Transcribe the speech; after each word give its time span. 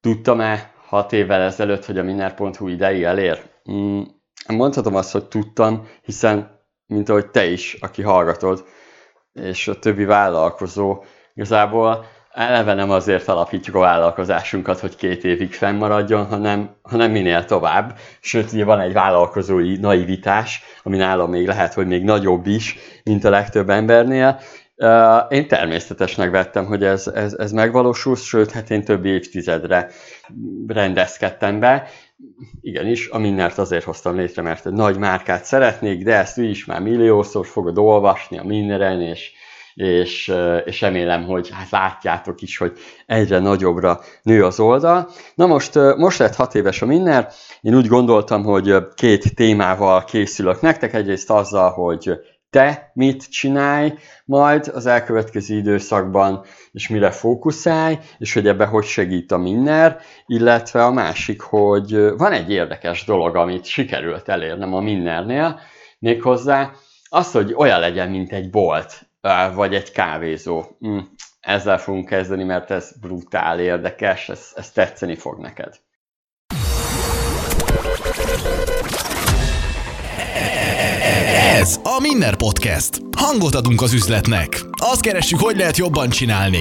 tudtam-e 0.00 0.72
hat 0.86 1.12
évvel 1.12 1.40
ezelőtt, 1.40 1.84
hogy 1.84 1.98
a 1.98 2.02
minner.hu 2.02 2.68
ideig 2.68 3.02
elér? 3.02 3.42
Mm, 3.72 4.00
mondhatom 4.48 4.94
azt, 4.94 5.12
hogy 5.12 5.24
tudtam, 5.24 5.88
hiszen, 6.02 6.58
mint 6.86 7.08
ahogy 7.08 7.30
te 7.30 7.46
is, 7.46 7.76
aki 7.80 8.02
hallgatod, 8.02 8.64
és 9.32 9.68
a 9.68 9.78
többi 9.78 10.04
vállalkozó, 10.04 11.04
igazából 11.34 12.04
eleve 12.32 12.74
nem 12.74 12.90
azért 12.90 13.28
alapítjuk 13.28 13.76
a 13.76 13.80
vállalkozásunkat, 13.80 14.80
hogy 14.80 14.96
két 14.96 15.24
évig 15.24 15.52
fennmaradjon, 15.52 16.26
hanem, 16.26 16.76
hanem 16.82 17.10
minél 17.10 17.44
tovább. 17.44 17.98
Sőt, 18.20 18.52
ugye 18.52 18.64
van 18.64 18.80
egy 18.80 18.92
vállalkozói 18.92 19.76
naivitás, 19.76 20.62
ami 20.82 20.96
nálam 20.96 21.30
még 21.30 21.46
lehet, 21.46 21.74
hogy 21.74 21.86
még 21.86 22.04
nagyobb 22.04 22.46
is, 22.46 22.76
mint 23.04 23.24
a 23.24 23.30
legtöbb 23.30 23.70
embernél. 23.70 24.40
Én 25.28 25.48
természetesnek 25.48 26.30
vettem, 26.30 26.64
hogy 26.64 26.84
ez, 26.84 27.06
ez, 27.06 27.34
ez 27.38 27.52
megvalósul, 27.52 28.16
sőt, 28.16 28.50
hát 28.50 28.70
én 28.70 28.84
több 28.84 29.04
évtizedre 29.04 29.90
rendezkedtem 30.66 31.60
be. 31.60 31.88
Igenis, 32.60 33.08
a 33.08 33.18
Minnert 33.18 33.58
azért 33.58 33.84
hoztam 33.84 34.16
létre, 34.16 34.42
mert 34.42 34.66
egy 34.66 34.72
nagy 34.72 34.98
márkát 34.98 35.44
szeretnék, 35.44 36.04
de 36.04 36.14
ezt 36.14 36.38
is 36.38 36.64
már 36.64 36.80
milliószor 36.80 37.46
fogod 37.46 37.78
olvasni 37.78 38.38
a 38.38 38.44
Minneren, 38.44 39.00
és, 39.00 39.32
és, 39.74 40.32
és 40.64 40.80
remélem, 40.80 41.24
hogy 41.24 41.50
hát 41.52 41.70
látjátok 41.70 42.42
is, 42.42 42.56
hogy 42.56 42.72
egyre 43.06 43.38
nagyobbra 43.38 44.00
nő 44.22 44.44
az 44.44 44.60
oldal. 44.60 45.10
Na 45.34 45.46
most, 45.46 45.74
most 45.96 46.18
lett 46.18 46.34
hat 46.34 46.54
éves 46.54 46.82
a 46.82 46.86
Minner, 46.86 47.28
én 47.60 47.76
úgy 47.76 47.86
gondoltam, 47.86 48.44
hogy 48.44 48.74
két 48.94 49.34
témával 49.34 50.04
készülök 50.04 50.60
nektek, 50.60 50.94
egyrészt 50.94 51.30
azzal, 51.30 51.70
hogy 51.70 52.20
te 52.50 52.90
mit 52.94 53.30
csinálj 53.30 53.94
majd 54.24 54.70
az 54.74 54.86
elkövetkező 54.86 55.56
időszakban, 55.56 56.44
és 56.72 56.88
mire 56.88 57.10
fókuszálj, 57.10 57.98
és 58.18 58.34
hogy 58.34 58.46
ebbe 58.46 58.64
hogy 58.64 58.84
segít 58.84 59.32
a 59.32 59.38
Minner, 59.38 60.00
illetve 60.26 60.84
a 60.84 60.90
másik, 60.90 61.40
hogy 61.40 62.16
van 62.16 62.32
egy 62.32 62.50
érdekes 62.50 63.04
dolog, 63.04 63.36
amit 63.36 63.64
sikerült 63.64 64.28
elérnem 64.28 64.74
a 64.74 64.80
Minnernél, 64.80 65.60
méghozzá 65.98 66.72
az, 67.08 67.32
hogy 67.32 67.54
olyan 67.56 67.80
legyen, 67.80 68.10
mint 68.10 68.32
egy 68.32 68.50
bolt, 68.50 69.08
vagy 69.54 69.74
egy 69.74 69.92
kávézó. 69.92 70.64
Hm, 70.78 70.98
ezzel 71.40 71.78
fogunk 71.78 72.08
kezdeni, 72.08 72.44
mert 72.44 72.70
ez 72.70 72.92
brutál 73.00 73.60
érdekes, 73.60 74.28
ez, 74.28 74.52
ez 74.54 74.70
tetszeni 74.70 75.16
fog 75.16 75.38
neked. 75.38 75.74
Ez 81.60 81.80
a 81.82 82.00
Minner 82.00 82.36
Podcast. 82.36 83.00
Hangot 83.16 83.54
adunk 83.54 83.82
az 83.82 83.92
üzletnek. 83.92 84.60
Azt 84.76 85.00
keressük, 85.00 85.40
hogy 85.40 85.56
lehet 85.56 85.76
jobban 85.76 86.08
csinálni. 86.08 86.58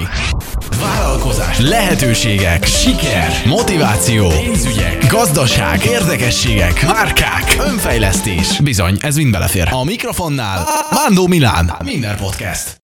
Vállalkozás, 0.81 1.59
lehetőségek, 1.59 2.63
siker, 2.63 3.29
motiváció, 3.45 4.27
pénzügyek, 4.27 5.07
gazdaság, 5.07 5.85
érdekességek, 5.85 6.85
márkák, 6.85 7.57
önfejlesztés. 7.59 8.59
Bizony, 8.59 8.97
ez 9.01 9.15
mind 9.15 9.31
belefér. 9.31 9.67
A 9.71 9.83
mikrofonnál 9.83 10.65
Mándó 10.91 11.27
Milán, 11.27 11.71
Minner 11.83 12.17
Podcast. 12.17 12.81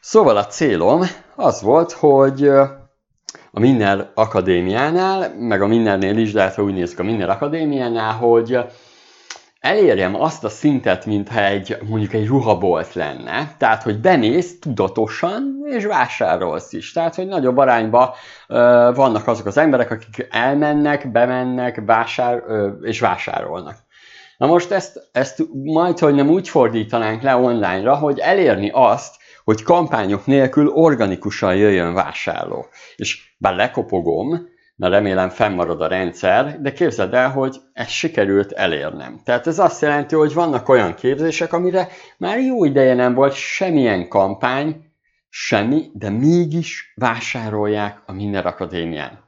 Szóval 0.00 0.36
a 0.36 0.46
célom 0.46 1.02
az 1.36 1.62
volt, 1.62 1.92
hogy 1.92 2.48
a 3.50 3.60
Minner 3.60 4.10
Akadémiánál, 4.14 5.34
meg 5.38 5.62
a 5.62 5.66
Minnernél 5.66 6.16
is, 6.16 6.32
de 6.32 6.42
hát 6.42 6.58
úgy 6.58 6.72
nézzük 6.72 6.98
a 6.98 7.02
Minner 7.02 7.28
Akadémiánál, 7.28 8.12
hogy 8.12 8.58
elérjem 9.60 10.14
azt 10.14 10.44
a 10.44 10.48
szintet, 10.48 11.06
mintha 11.06 11.44
egy, 11.44 11.76
mondjuk 11.88 12.12
egy 12.12 12.26
ruhabolt 12.26 12.94
lenne, 12.94 13.54
tehát, 13.58 13.82
hogy 13.82 14.00
benéz 14.00 14.58
tudatosan, 14.58 15.62
és 15.64 15.84
vásárolsz 15.84 16.72
is. 16.72 16.92
Tehát, 16.92 17.14
hogy 17.14 17.26
nagyobb 17.26 17.56
arányban 17.56 18.10
ö, 18.48 18.90
vannak 18.94 19.26
azok 19.26 19.46
az 19.46 19.56
emberek, 19.56 19.90
akik 19.90 20.26
elmennek, 20.30 21.10
bemennek, 21.10 21.82
vásár, 21.86 22.42
ö, 22.46 22.68
és 22.82 23.00
vásárolnak. 23.00 23.76
Na 24.38 24.46
most 24.46 24.70
ezt, 24.70 25.08
ezt 25.12 25.42
majd, 25.64 25.98
hogy 25.98 26.14
nem 26.14 26.28
úgy 26.28 26.48
fordítanánk 26.48 27.22
le 27.22 27.36
online-ra, 27.36 27.94
hogy 27.94 28.18
elérni 28.18 28.70
azt, 28.74 29.14
hogy 29.44 29.62
kampányok 29.62 30.26
nélkül 30.26 30.68
organikusan 30.68 31.56
jöjjön 31.56 31.94
vásárló. 31.94 32.66
És 32.96 33.34
bár 33.38 33.54
lekopogom, 33.54 34.48
na 34.78 34.88
remélem 34.88 35.28
fennmarad 35.28 35.80
a 35.80 35.86
rendszer, 35.86 36.60
de 36.60 36.72
képzeld 36.72 37.14
el, 37.14 37.30
hogy 37.30 37.56
ezt 37.72 37.90
sikerült 37.90 38.52
elérnem. 38.52 39.20
Tehát 39.24 39.46
ez 39.46 39.58
azt 39.58 39.82
jelenti, 39.82 40.14
hogy 40.14 40.34
vannak 40.34 40.68
olyan 40.68 40.94
képzések, 40.94 41.52
amire 41.52 41.88
már 42.18 42.40
jó 42.40 42.64
ideje 42.64 42.94
nem 42.94 43.14
volt 43.14 43.32
semmilyen 43.32 44.08
kampány, 44.08 44.76
semmi, 45.28 45.90
de 45.92 46.10
mégis 46.10 46.92
vásárolják 46.94 48.02
a 48.06 48.12
Miner 48.12 48.46
Akadémián. 48.46 49.26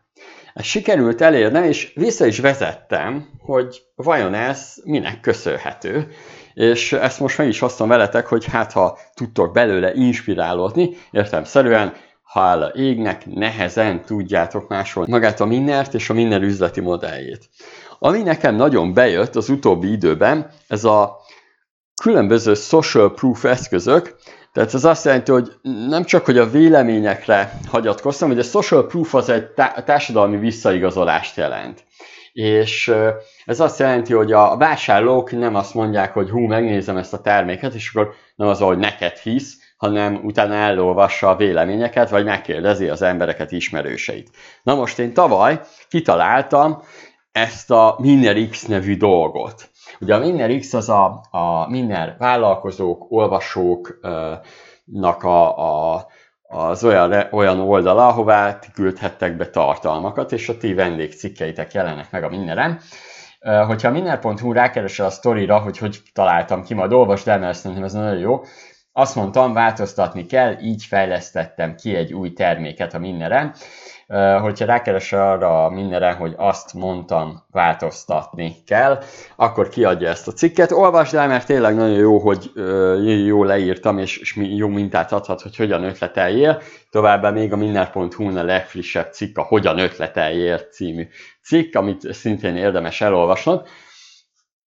Ezt 0.54 0.66
sikerült 0.66 1.20
elérnem, 1.20 1.64
és 1.64 1.92
vissza 1.94 2.26
is 2.26 2.38
vezettem, 2.38 3.28
hogy 3.38 3.82
vajon 3.94 4.34
ez 4.34 4.74
minek 4.84 5.20
köszönhető, 5.20 6.08
és 6.54 6.92
ezt 6.92 7.20
most 7.20 7.38
meg 7.38 7.48
is 7.48 7.58
hoztam 7.58 7.88
veletek, 7.88 8.26
hogy 8.26 8.44
hát 8.44 8.72
ha 8.72 8.98
tudtok 9.14 9.52
belőle 9.52 9.94
inspirálódni, 9.94 10.96
értelmszerűen 11.10 11.92
hála 12.32 12.72
égnek, 12.74 13.26
nehezen 13.26 14.04
tudjátok 14.04 14.68
másolni 14.68 15.10
magát 15.10 15.40
a 15.40 15.44
Minnert 15.44 15.94
és 15.94 16.10
a 16.10 16.12
Minner 16.12 16.42
üzleti 16.42 16.80
modelljét. 16.80 17.48
Ami 17.98 18.22
nekem 18.22 18.54
nagyon 18.54 18.94
bejött 18.94 19.36
az 19.36 19.48
utóbbi 19.48 19.90
időben, 19.90 20.50
ez 20.68 20.84
a 20.84 21.16
különböző 22.02 22.54
social 22.54 23.14
proof 23.14 23.44
eszközök, 23.44 24.16
tehát 24.52 24.74
ez 24.74 24.84
azt 24.84 25.04
jelenti, 25.04 25.30
hogy 25.30 25.52
nem 25.88 26.04
csak, 26.04 26.24
hogy 26.24 26.38
a 26.38 26.50
véleményekre 26.50 27.58
hagyatkoztam, 27.68 28.28
hogy 28.28 28.38
a 28.38 28.42
social 28.42 28.86
proof 28.86 29.14
az 29.14 29.28
egy 29.28 29.46
társadalmi 29.84 30.36
visszaigazolást 30.36 31.36
jelent. 31.36 31.84
És 32.32 32.92
ez 33.44 33.60
azt 33.60 33.78
jelenti, 33.78 34.12
hogy 34.12 34.32
a 34.32 34.56
vásárlók 34.56 35.30
nem 35.30 35.54
azt 35.54 35.74
mondják, 35.74 36.12
hogy 36.12 36.30
hú, 36.30 36.38
megnézem 36.38 36.96
ezt 36.96 37.12
a 37.12 37.20
terméket, 37.20 37.74
és 37.74 37.90
akkor 37.94 38.14
nem 38.36 38.48
az, 38.48 38.58
hogy 38.58 38.78
neked 38.78 39.16
hisz, 39.16 39.59
hanem 39.80 40.20
utána 40.22 40.54
elolvassa 40.54 41.28
a 41.28 41.36
véleményeket, 41.36 42.10
vagy 42.10 42.24
megkérdezi 42.24 42.88
az 42.88 43.02
embereket, 43.02 43.52
ismerőseit. 43.52 44.30
Na 44.62 44.74
most 44.74 44.98
én 44.98 45.12
tavaly 45.12 45.60
kitaláltam 45.88 46.82
ezt 47.32 47.70
a 47.70 47.96
Miner 47.98 48.48
X 48.50 48.66
nevű 48.66 48.96
dolgot. 48.96 49.70
Ugye 50.00 50.14
a 50.14 50.18
Miner 50.18 50.58
X 50.58 50.72
az 50.72 50.88
a, 50.88 51.24
a 51.30 51.68
Miner 51.68 52.16
vállalkozók, 52.18 53.06
olvasóknak 53.08 55.22
a, 55.22 55.58
a, 55.58 56.06
az 56.42 56.84
olyan, 56.84 57.26
olyan 57.30 57.60
oldala, 57.60 58.08
ahová 58.08 58.58
ti 58.58 58.68
küldhettek 58.74 59.36
be 59.36 59.50
tartalmakat, 59.50 60.32
és 60.32 60.48
a 60.48 60.56
ti 60.56 60.74
vendégcikkeitek 60.74 61.72
jelennek 61.72 62.10
meg 62.10 62.24
a 62.24 62.28
Minneren. 62.28 62.80
Hogyha 63.66 63.90
minner.hu 63.90 64.52
rákeresel 64.52 65.06
a 65.06 65.10
sztorira, 65.10 65.58
hogy 65.58 65.78
hogy 65.78 65.98
találtam 66.12 66.62
ki, 66.62 66.74
majd 66.74 66.92
olvasd 66.92 67.28
el, 67.28 67.38
mert 67.38 67.58
szerintem 67.58 67.84
ez 67.84 67.92
nagyon 67.92 68.18
jó, 68.18 68.40
azt 68.92 69.14
mondtam, 69.14 69.52
változtatni 69.52 70.26
kell, 70.26 70.56
így 70.60 70.84
fejlesztettem 70.84 71.74
ki 71.74 71.94
egy 71.94 72.12
új 72.12 72.32
terméket 72.32 72.94
a 72.94 72.98
Minneren. 72.98 73.54
Hogyha 74.40 74.64
rákeresel 74.64 75.30
arra 75.30 75.64
a 75.64 75.70
Minneren, 75.70 76.14
hogy 76.14 76.34
azt 76.36 76.74
mondtam, 76.74 77.44
változtatni 77.50 78.56
kell, 78.66 79.02
akkor 79.36 79.68
kiadja 79.68 80.08
ezt 80.08 80.28
a 80.28 80.32
cikket. 80.32 80.72
Olvasd 80.72 81.14
el, 81.14 81.28
mert 81.28 81.46
tényleg 81.46 81.74
nagyon 81.74 81.98
jó, 81.98 82.18
hogy 82.18 82.50
jó 83.26 83.44
leírtam, 83.44 83.98
és, 83.98 84.18
és 84.18 84.36
jó 84.36 84.68
mintát 84.68 85.12
adhat, 85.12 85.42
hogy 85.42 85.56
hogyan 85.56 85.84
ötleteljél. 85.84 86.60
Továbbá 86.90 87.30
még 87.30 87.52
a 87.52 87.56
minner.hu-n 87.56 88.36
a 88.36 88.42
legfrissebb 88.42 89.12
cikk, 89.12 89.38
a 89.38 89.42
Hogyan 89.42 89.78
ötleteljél 89.78 90.58
című 90.58 91.08
cikk, 91.42 91.74
amit 91.74 92.12
szintén 92.12 92.56
érdemes 92.56 93.00
elolvasnod 93.00 93.68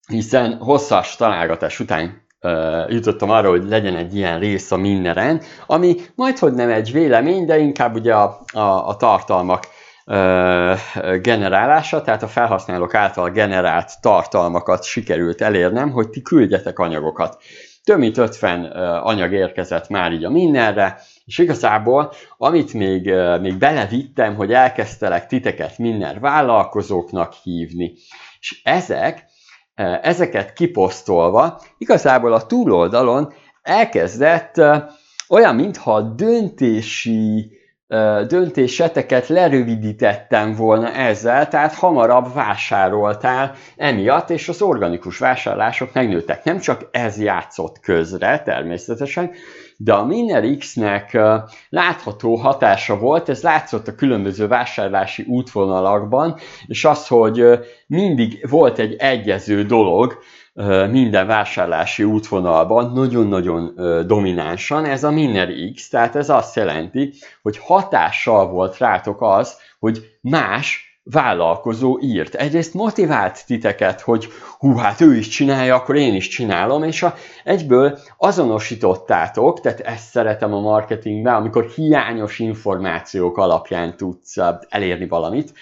hiszen 0.07 0.57
hosszas 0.57 1.15
találgatás 1.15 1.79
után 1.79 2.22
jutottam 2.87 3.29
arra, 3.29 3.49
hogy 3.49 3.63
legyen 3.67 3.95
egy 3.95 4.15
ilyen 4.15 4.39
rész 4.39 4.71
a 4.71 4.77
Minneren, 4.77 5.41
ami 5.65 5.95
majd 6.15 6.37
hogy 6.37 6.53
nem 6.53 6.69
egy 6.69 6.91
vélemény, 6.91 7.45
de 7.45 7.57
inkább 7.57 7.95
ugye 7.95 8.13
a, 8.13 8.41
a, 8.53 8.87
a 8.87 8.95
tartalmak 8.95 9.67
generálása, 11.21 12.01
tehát 12.01 12.23
a 12.23 12.27
felhasználók 12.27 12.93
által 12.93 13.29
generált 13.29 14.01
tartalmakat 14.01 14.83
sikerült 14.83 15.41
elérnem, 15.41 15.91
hogy 15.91 16.09
ti 16.09 16.21
küldjetek 16.21 16.79
anyagokat. 16.79 17.37
Több 17.83 17.97
mint 17.97 18.17
50 18.17 18.65
anyag 19.01 19.33
érkezett 19.33 19.89
már 19.89 20.11
így 20.11 20.23
a 20.23 20.29
mindenre, 20.29 20.99
és 21.25 21.37
igazából, 21.37 22.13
amit 22.37 22.73
még, 22.73 23.13
még 23.41 23.57
belevittem, 23.57 24.35
hogy 24.35 24.53
elkezdtelek 24.53 25.27
titeket 25.27 25.77
minden 25.77 26.19
vállalkozóknak 26.19 27.33
hívni, 27.33 27.93
és 28.39 28.61
ezek 28.63 29.25
ezeket 30.01 30.53
kiposztolva, 30.53 31.61
igazából 31.77 32.33
a 32.33 32.45
túloldalon 32.45 33.33
elkezdett 33.61 34.61
olyan, 35.29 35.55
mintha 35.55 36.01
döntési 36.01 37.51
döntéseteket 38.27 39.27
lerövidítettem 39.27 40.55
volna 40.55 40.91
ezzel, 40.91 41.47
tehát 41.47 41.73
hamarabb 41.73 42.33
vásároltál 42.33 43.55
emiatt, 43.75 44.29
és 44.29 44.49
az 44.49 44.61
organikus 44.61 45.17
vásárlások 45.17 45.93
megnőttek. 45.93 46.43
Nem 46.43 46.59
csak 46.59 46.87
ez 46.91 47.19
játszott 47.19 47.79
közre 47.79 48.41
természetesen, 48.41 49.31
de 49.77 49.93
a 49.93 50.05
Miner 50.05 50.57
X-nek 50.57 51.17
látható 51.69 52.35
hatása 52.35 52.97
volt, 52.97 53.29
ez 53.29 53.41
látszott 53.41 53.87
a 53.87 53.95
különböző 53.95 54.47
vásárlási 54.47 55.23
útvonalakban, 55.27 56.37
és 56.65 56.85
az, 56.85 57.07
hogy 57.07 57.43
mindig 57.87 58.49
volt 58.49 58.79
egy 58.79 58.95
egyező 58.97 59.63
dolog, 59.63 60.17
minden 60.91 61.27
vásárlási 61.27 62.03
útvonalban 62.03 62.91
nagyon-nagyon 62.91 63.73
dominánsan, 64.07 64.85
ez 64.85 65.03
a 65.03 65.11
Miner 65.11 65.49
X, 65.73 65.89
tehát 65.89 66.15
ez 66.15 66.29
azt 66.29 66.55
jelenti, 66.55 67.13
hogy 67.41 67.57
hatással 67.57 68.47
volt 68.47 68.77
rátok 68.77 69.21
az, 69.21 69.57
hogy 69.79 70.17
más 70.21 70.93
vállalkozó 71.03 71.99
írt. 72.01 72.35
Egyrészt 72.35 72.73
motivált 72.73 73.45
titeket, 73.45 74.01
hogy 74.01 74.27
hú, 74.57 74.75
hát 74.75 75.01
ő 75.01 75.15
is 75.15 75.27
csinálja, 75.27 75.75
akkor 75.75 75.95
én 75.95 76.13
is 76.13 76.27
csinálom, 76.27 76.83
és 76.83 77.03
a, 77.03 77.13
egyből 77.43 77.99
azonosítottátok, 78.17 79.61
tehát 79.61 79.79
ezt 79.79 80.09
szeretem 80.09 80.53
a 80.53 80.59
marketingben, 80.59 81.35
amikor 81.35 81.65
hiányos 81.65 82.39
információk 82.39 83.37
alapján 83.37 83.97
tudsz 83.97 84.37
elérni 84.69 85.07
valamit, 85.07 85.53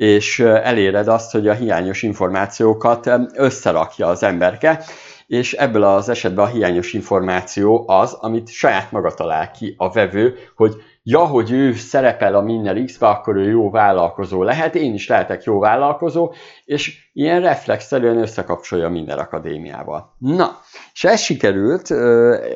és 0.00 0.38
eléred 0.38 1.08
azt, 1.08 1.32
hogy 1.32 1.48
a 1.48 1.54
hiányos 1.54 2.02
információkat 2.02 3.10
összerakja 3.34 4.06
az 4.06 4.22
emberke, 4.22 4.82
és 5.26 5.52
ebből 5.52 5.82
az 5.82 6.08
esetben 6.08 6.44
a 6.44 6.48
hiányos 6.48 6.92
információ 6.92 7.84
az, 7.86 8.12
amit 8.12 8.48
saját 8.48 8.90
maga 8.90 9.14
talál 9.14 9.50
ki 9.50 9.74
a 9.76 9.92
vevő, 9.92 10.34
hogy 10.56 10.74
ja, 11.02 11.18
hogy 11.18 11.50
ő 11.50 11.72
szerepel 11.72 12.34
a 12.34 12.40
Minner 12.40 12.84
X-be, 12.84 13.08
akkor 13.08 13.36
ő 13.36 13.50
jó 13.50 13.70
vállalkozó 13.70 14.42
lehet, 14.42 14.74
én 14.74 14.94
is 14.94 15.08
lehetek 15.08 15.44
jó 15.44 15.58
vállalkozó, 15.58 16.32
és 16.64 17.10
ilyen 17.12 17.40
reflexzerűen 17.40 18.18
összekapcsolja 18.18 18.86
a 18.86 18.90
Minner 18.90 19.18
Akadémiával. 19.18 20.14
Na, 20.18 20.60
és 20.92 21.04
ez 21.04 21.20
sikerült 21.20 21.90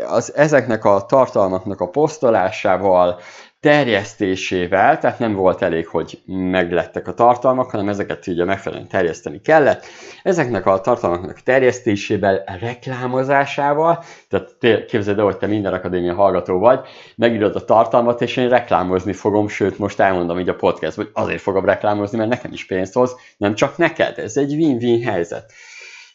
az, 0.08 0.35
ezeknek 0.35 0.85
a 0.85 1.05
tartalmaknak 1.08 1.81
a 1.81 1.88
posztolásával, 1.88 3.19
terjesztésével, 3.64 4.99
tehát 4.99 5.19
nem 5.19 5.34
volt 5.34 5.62
elég, 5.62 5.87
hogy 5.87 6.22
meglettek 6.26 7.08
a 7.08 7.14
tartalmak, 7.14 7.70
hanem 7.70 7.88
ezeket 7.88 8.26
ugye 8.26 8.44
megfelelően 8.44 8.88
terjeszteni 8.88 9.40
kellett. 9.40 9.84
Ezeknek 10.22 10.66
a 10.66 10.81
tartalmaknak 10.81 11.40
terjesztésével, 11.40 12.44
reklámozásával, 12.61 14.05
tehát 14.28 14.87
képzeld 14.87 15.19
el, 15.19 15.25
hogy 15.25 15.37
te 15.37 15.46
minden 15.46 15.72
akadémia 15.72 16.14
hallgató 16.14 16.58
vagy, 16.58 16.81
megírod 17.16 17.56
a 17.56 17.64
tartalmat, 17.64 18.22
és 18.22 18.37
én 18.37 18.49
reklámozni 18.49 19.12
fogom, 19.12 19.49
sőt 19.49 19.78
most 19.78 20.00
elmondom 20.00 20.38
így 20.38 20.49
a 20.49 20.55
podcast, 20.55 20.96
hogy 20.96 21.11
azért 21.12 21.40
fogom 21.40 21.64
reklámozni, 21.64 22.19
mert 22.19 22.31
nekem 22.31 22.52
is 22.52 22.66
pénzt 22.66 22.94
hoz, 22.94 23.16
nem 23.37 23.55
csak 23.55 23.76
neked, 23.76 24.19
ez 24.19 24.37
egy 24.37 24.55
win-win 24.55 25.02
helyzet 25.02 25.52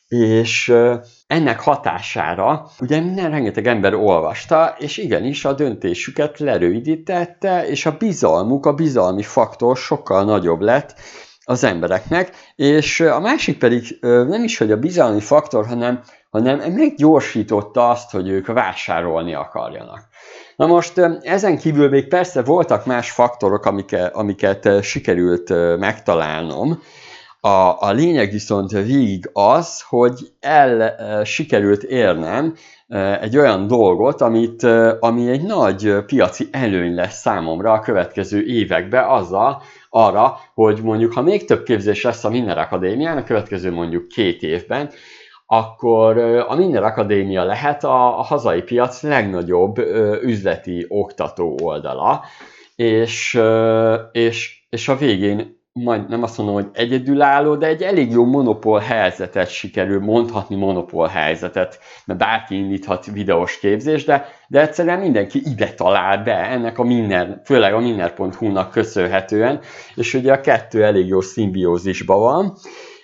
és 0.09 0.73
ennek 1.27 1.59
hatására 1.59 2.69
ugye 2.79 3.00
minden 3.00 3.29
rengeteg 3.29 3.67
ember 3.67 3.94
olvasta, 3.94 4.75
és 4.77 4.97
igenis 4.97 5.45
a 5.45 5.53
döntésüket 5.53 6.39
lerövidítette, 6.39 7.67
és 7.67 7.85
a 7.85 7.95
bizalmuk, 7.97 8.65
a 8.65 8.73
bizalmi 8.73 9.23
faktor 9.23 9.77
sokkal 9.77 10.23
nagyobb 10.23 10.61
lett 10.61 10.95
az 11.44 11.63
embereknek, 11.63 12.31
és 12.56 13.00
a 13.00 13.19
másik 13.19 13.57
pedig 13.57 13.97
nem 14.01 14.44
is, 14.44 14.57
hogy 14.57 14.71
a 14.71 14.79
bizalmi 14.79 15.19
faktor, 15.19 15.65
hanem, 15.65 16.01
hanem 16.29 16.59
meggyorsította 16.59 17.89
azt, 17.89 18.11
hogy 18.11 18.29
ők 18.29 18.47
vásárolni 18.47 19.33
akarjanak. 19.33 20.07
Na 20.56 20.67
most 20.67 20.97
ezen 21.21 21.57
kívül 21.57 21.89
még 21.89 22.07
persze 22.07 22.41
voltak 22.41 22.85
más 22.85 23.11
faktorok, 23.11 23.65
amiket, 23.65 24.15
amiket 24.15 24.83
sikerült 24.83 25.77
megtalálnom, 25.77 26.81
a, 27.41 27.75
a 27.80 27.91
lényeg 27.91 28.31
viszont 28.31 28.71
végig 28.71 29.30
az, 29.33 29.81
hogy 29.81 30.19
el 30.39 30.81
e, 30.81 31.24
sikerült 31.24 31.83
érnem 31.83 32.53
e, 32.88 33.19
egy 33.21 33.38
olyan 33.38 33.68
dolgot, 33.68 34.21
amit, 34.21 34.63
e, 34.63 34.97
ami 35.00 35.30
egy 35.30 35.41
nagy 35.41 35.95
piaci 36.06 36.47
előny 36.51 36.94
lesz 36.94 37.19
számomra 37.19 37.71
a 37.71 37.80
következő 37.80 38.45
években 38.45 39.09
azzal, 39.09 39.62
arra, 39.89 40.38
hogy 40.53 40.80
mondjuk, 40.83 41.13
ha 41.13 41.21
még 41.21 41.45
több 41.45 41.63
képzés 41.63 42.03
lesz 42.03 42.24
a 42.24 42.30
Miner 42.30 42.57
Akadémián 42.57 43.18
a 43.18 43.24
következő 43.24 43.71
mondjuk 43.71 44.07
két 44.07 44.42
évben, 44.42 44.89
akkor 45.45 46.18
a 46.47 46.56
Miner 46.56 46.83
Akadémia 46.83 47.44
lehet 47.44 47.83
a, 47.83 48.19
a 48.19 48.21
hazai 48.21 48.62
piac 48.62 49.03
legnagyobb 49.03 49.77
üzleti 50.24 50.85
oktató 50.88 51.57
oldala, 51.62 52.24
és, 52.75 53.39
és, 54.12 54.63
és 54.69 54.88
a 54.88 54.95
végén 54.95 55.58
majd 55.74 56.10
nem 56.10 56.24
azt 56.24 56.38
mondom, 56.38 56.56
hogy 56.56 56.68
egyedülálló, 56.74 57.56
de 57.56 57.68
egy 57.68 57.81
elég 57.81 58.12
jó 58.12 58.25
monopól 58.25 58.80
helyzetet 58.80 59.50
sikerül 59.50 60.00
mondhatni 60.00 60.56
monopól 60.56 61.07
helyzetet, 61.07 61.80
mert 62.06 62.19
bárki 62.19 62.56
indíthat 62.56 63.06
videós 63.06 63.60
képzést, 63.60 64.06
de, 64.06 64.25
de 64.48 64.62
egyszerűen 64.62 65.00
mindenki 65.00 65.42
ide 65.45 65.74
talál 65.74 66.24
be, 66.24 66.36
ennek 66.36 66.77
a 66.77 66.83
minden, 66.83 67.42
főleg 67.45 67.74
a 67.74 67.80
minner.hu-nak 67.80 68.71
köszönhetően, 68.71 69.60
és 69.95 70.13
ugye 70.13 70.33
a 70.33 70.42
kettő 70.42 70.83
elég 70.83 71.07
jó 71.07 71.21
szimbiózisban 71.21 72.19
van, 72.19 72.57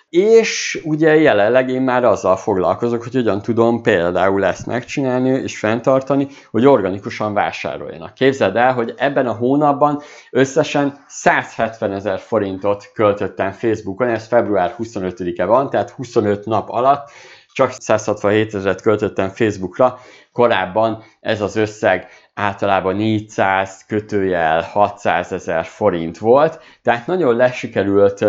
és 0.09 0.81
ugye 0.83 1.15
jelenleg 1.15 1.69
én 1.69 1.81
már 1.81 2.03
azzal 2.03 2.35
foglalkozok, 2.35 3.03
hogy 3.03 3.13
hogyan 3.13 3.41
tudom 3.41 3.81
például 3.81 4.45
ezt 4.45 4.65
megcsinálni 4.65 5.29
és 5.29 5.59
fenntartani, 5.59 6.27
hogy 6.51 6.65
organikusan 6.65 7.33
vásároljanak. 7.33 8.13
Képzeld 8.13 8.55
el, 8.55 8.73
hogy 8.73 8.93
ebben 8.97 9.27
a 9.27 9.33
hónapban 9.33 10.01
összesen 10.31 11.05
170 11.07 11.91
ezer 11.91 12.19
forintot 12.19 12.91
költöttem 12.93 13.51
Facebookon, 13.51 14.07
ez 14.07 14.27
február 14.27 14.75
25-e 14.77 15.45
van, 15.45 15.69
tehát 15.69 15.89
25 15.89 16.45
nap 16.45 16.69
alatt 16.69 17.09
csak 17.55 17.71
167 17.71 18.55
ezeret 18.55 18.81
költöttem 18.81 19.29
Facebookra, 19.29 19.99
korábban 20.31 21.03
ez 21.19 21.41
az 21.41 21.55
összeg 21.55 22.07
általában 22.33 22.95
400 22.95 23.85
kötőjel 23.87 24.61
600 24.61 25.31
ezer 25.31 25.65
forint 25.65 26.17
volt, 26.17 26.59
tehát 26.81 27.07
nagyon 27.07 27.35
lesikerült 27.35 28.25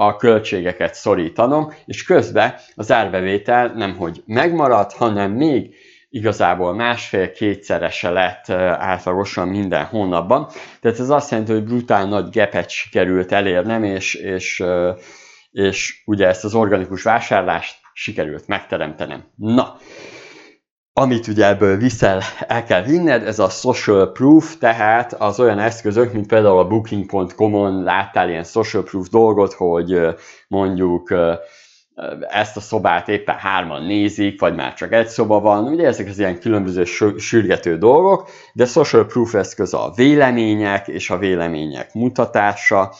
a 0.00 0.16
költségeket 0.16 0.94
szorítanom, 0.94 1.72
és 1.86 2.04
közben 2.04 2.54
az 2.74 2.92
árbevétel 2.92 3.72
nemhogy 3.74 4.22
megmaradt, 4.26 4.92
hanem 4.92 5.32
még 5.32 5.74
igazából 6.10 6.74
másfél-kétszerese 6.74 8.10
lett 8.10 8.50
átlagosan 8.78 9.48
minden 9.48 9.84
hónapban. 9.84 10.48
Tehát 10.80 10.98
ez 10.98 11.10
azt 11.10 11.30
jelenti, 11.30 11.52
hogy 11.52 11.64
brutál 11.64 12.06
nagy 12.06 12.28
gepet 12.28 12.68
sikerült 12.68 13.32
elérnem, 13.32 13.84
és, 13.84 14.14
és, 14.14 14.62
és 15.50 16.02
ugye 16.04 16.26
ezt 16.26 16.44
az 16.44 16.54
organikus 16.54 17.02
vásárlást 17.02 17.76
sikerült 17.92 18.46
megteremtenem. 18.46 19.24
Na, 19.36 19.76
amit 20.92 21.26
ugye 21.26 21.46
ebből 21.46 21.76
viszel, 21.76 22.22
el 22.46 22.64
kell 22.64 22.82
vinned, 22.82 23.26
ez 23.26 23.38
a 23.38 23.48
social 23.48 24.12
proof, 24.12 24.56
tehát 24.58 25.12
az 25.12 25.40
olyan 25.40 25.58
eszközök, 25.58 26.12
mint 26.12 26.26
például 26.26 26.58
a 26.58 26.66
booking.com-on 26.66 27.82
láttál 27.82 28.28
ilyen 28.28 28.44
social 28.44 28.82
proof 28.82 29.08
dolgot, 29.08 29.52
hogy 29.52 30.00
mondjuk 30.48 31.14
ezt 32.20 32.56
a 32.56 32.60
szobát 32.60 33.08
éppen 33.08 33.36
hárman 33.36 33.82
nézik, 33.82 34.40
vagy 34.40 34.54
már 34.54 34.74
csak 34.74 34.92
egy 34.92 35.08
szoba 35.08 35.40
van, 35.40 35.64
ugye 35.64 35.86
ezek 35.86 36.08
az 36.08 36.18
ilyen 36.18 36.40
különböző 36.40 36.84
sürgető 37.16 37.78
dolgok, 37.78 38.30
de 38.52 38.64
social 38.64 39.06
proof 39.06 39.34
eszköz 39.34 39.74
a 39.74 39.92
vélemények 39.96 40.88
és 40.88 41.10
a 41.10 41.18
vélemények 41.18 41.94
mutatása, 41.94 42.92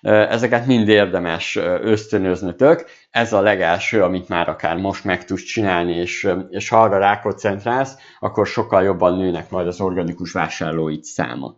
ezeket 0.00 0.66
mind 0.66 0.88
érdemes 0.88 1.56
ösztönöznötök. 1.82 2.84
Ez 3.10 3.32
a 3.32 3.40
legelső, 3.40 4.02
amit 4.02 4.28
már 4.28 4.48
akár 4.48 4.76
most 4.76 5.04
meg 5.04 5.24
tudsz 5.24 5.42
csinálni, 5.42 5.92
és, 5.92 6.28
és 6.50 6.68
ha 6.68 6.82
arra 6.82 6.98
rákoncentrálsz, 6.98 7.94
akkor 8.20 8.46
sokkal 8.46 8.82
jobban 8.82 9.16
nőnek 9.16 9.50
majd 9.50 9.66
az 9.66 9.80
organikus 9.80 10.32
vásárlóid 10.32 11.04
száma. 11.04 11.56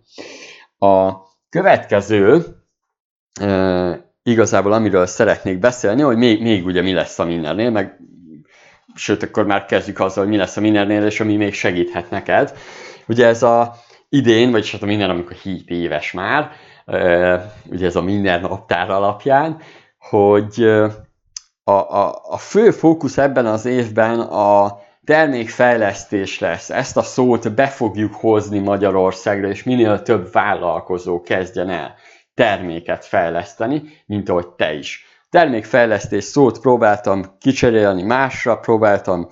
A 0.78 1.12
következő, 1.48 2.44
igazából 4.22 4.72
amiről 4.72 5.06
szeretnék 5.06 5.58
beszélni, 5.58 6.02
hogy 6.02 6.16
még, 6.16 6.42
még 6.42 6.64
ugye 6.64 6.82
mi 6.82 6.92
lesz 6.92 7.18
a 7.18 7.24
mindennél, 7.24 7.70
meg 7.70 8.00
sőt, 8.94 9.22
akkor 9.22 9.46
már 9.46 9.64
kezdjük 9.64 10.00
azzal, 10.00 10.22
hogy 10.22 10.32
mi 10.32 10.38
lesz 10.38 10.56
a 10.56 10.60
mindennél, 10.60 11.04
és 11.04 11.20
ami 11.20 11.36
még 11.36 11.54
segíthet 11.54 12.10
neked. 12.10 12.52
Ugye 13.06 13.26
ez 13.26 13.42
a 13.42 13.74
idén, 14.08 14.50
vagyis 14.50 14.72
hát 14.72 14.82
a 14.82 14.86
minden, 14.86 15.10
amikor 15.10 15.36
7 15.36 15.70
éves 15.70 16.12
már, 16.12 16.50
ugye 17.70 17.86
ez 17.86 17.96
a 17.96 18.02
minden 18.02 18.40
naptár 18.40 18.90
alapján, 18.90 19.60
hogy 19.98 20.62
a, 21.64 21.72
a, 21.72 22.22
a 22.24 22.36
fő 22.36 22.70
fókusz 22.70 23.18
ebben 23.18 23.46
az 23.46 23.64
évben 23.64 24.20
a 24.20 24.78
termékfejlesztés 25.04 26.38
lesz. 26.38 26.70
Ezt 26.70 26.96
a 26.96 27.02
szót 27.02 27.54
be 27.54 27.66
fogjuk 27.66 28.14
hozni 28.14 28.58
Magyarországra, 28.58 29.48
és 29.48 29.62
minél 29.62 30.02
több 30.02 30.32
vállalkozó 30.32 31.20
kezdjen 31.20 31.70
el 31.70 31.94
terméket 32.34 33.04
fejleszteni, 33.04 33.82
mint 34.06 34.28
ahogy 34.28 34.48
te 34.48 34.74
is. 34.74 35.04
Termékfejlesztés 35.30 36.24
szót 36.24 36.60
próbáltam 36.60 37.36
kicserélni 37.40 38.02
másra, 38.02 38.58
próbáltam 38.58 39.28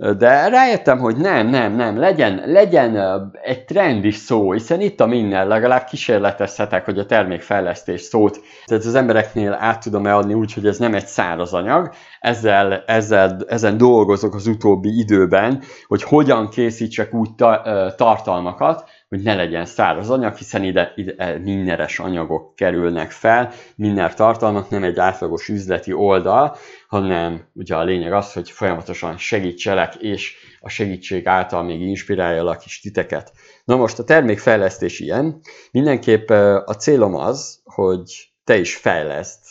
De 0.00 0.48
rájöttem, 0.48 0.98
hogy 0.98 1.16
nem, 1.16 1.48
nem, 1.48 1.74
nem, 1.74 1.98
legyen, 1.98 2.42
legyen 2.46 2.96
egy 3.42 3.64
trend 3.64 4.04
is 4.04 4.16
szó, 4.16 4.52
hiszen 4.52 4.80
itt 4.80 5.00
a 5.00 5.06
minden, 5.06 5.48
legalább 5.48 5.84
kísérletezhetek, 5.84 6.84
hogy 6.84 6.98
a 6.98 7.06
termékfejlesztés 7.06 8.00
szót, 8.00 8.40
tehát 8.66 8.84
az 8.84 8.94
embereknél 8.94 9.52
át 9.52 9.82
tudom-e 9.82 10.16
adni 10.16 10.34
úgy, 10.34 10.52
hogy 10.52 10.66
ez 10.66 10.78
nem 10.78 10.94
egy 10.94 11.06
száraz 11.06 11.52
anyag, 11.52 11.90
ezzel, 12.20 12.82
ezzel, 12.86 13.36
ezen 13.48 13.76
dolgozok 13.76 14.34
az 14.34 14.46
utóbbi 14.46 14.98
időben, 14.98 15.62
hogy 15.86 16.02
hogyan 16.02 16.48
készítsek 16.48 17.14
úgy 17.14 17.34
ta, 17.34 17.62
tartalmakat, 17.96 18.90
hogy 19.08 19.22
ne 19.22 19.34
legyen 19.34 19.64
száraz 19.64 20.10
anyag, 20.10 20.36
hiszen 20.36 20.64
ide, 20.64 20.92
ide 20.96 21.14
e, 21.16 21.38
mindenes 21.38 21.98
anyagok 21.98 22.54
kerülnek 22.54 23.10
fel, 23.10 23.52
minden 23.76 24.14
tartalmak 24.14 24.70
nem 24.70 24.84
egy 24.84 24.98
átlagos 24.98 25.48
üzleti 25.48 25.92
oldal, 25.92 26.56
hanem 26.88 27.48
ugye 27.52 27.76
a 27.76 27.84
lényeg 27.84 28.12
az, 28.12 28.32
hogy 28.32 28.50
folyamatosan 28.50 29.16
segítselek, 29.16 29.94
és 29.94 30.36
a 30.60 30.68
segítség 30.68 31.26
által 31.26 31.62
még 31.62 31.80
inspiráljalak 31.80 32.64
is 32.64 32.80
titeket. 32.80 33.32
Na 33.64 33.76
most 33.76 33.98
a 33.98 34.04
termékfejlesztés 34.04 35.00
ilyen, 35.00 35.40
mindenképp 35.70 36.30
a 36.64 36.74
célom 36.78 37.14
az, 37.14 37.60
hogy 37.64 38.32
te 38.44 38.58
is 38.58 38.76
fejleszt, 38.76 39.46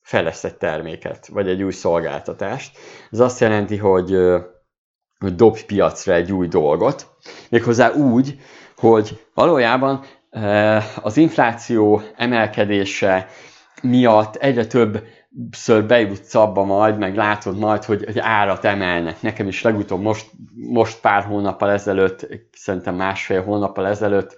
fejleszt 0.00 0.44
egy 0.44 0.56
terméket, 0.56 1.26
vagy 1.26 1.48
egy 1.48 1.62
új 1.62 1.72
szolgáltatást. 1.72 2.78
Ez 3.10 3.20
azt 3.20 3.40
jelenti, 3.40 3.76
hogy, 3.76 4.16
hogy 5.18 5.34
dobj 5.34 5.64
piacra 5.66 6.12
egy 6.12 6.32
új 6.32 6.48
dolgot, 6.48 7.16
méghozzá 7.50 7.92
úgy, 7.92 8.38
hogy 8.76 9.26
valójában 9.34 10.04
az 11.02 11.16
infláció 11.16 12.02
emelkedése 12.16 13.28
miatt 13.82 14.36
egyre 14.36 14.66
több 14.66 15.02
ször 15.50 15.84
bejutsz 15.84 16.34
abba 16.34 16.64
majd, 16.64 16.98
meg 16.98 17.16
látod 17.16 17.58
majd, 17.58 17.84
hogy, 17.84 18.04
hogy 18.04 18.18
árat 18.18 18.64
emelnek. 18.64 19.22
Nekem 19.22 19.48
is 19.48 19.62
legutóbb 19.62 20.00
most, 20.00 20.30
most 20.54 21.00
pár 21.00 21.24
hónappal 21.24 21.70
ezelőtt, 21.70 22.26
szerintem 22.52 22.94
másfél 22.94 23.42
hónappal 23.42 23.86
ezelőtt, 23.86 24.36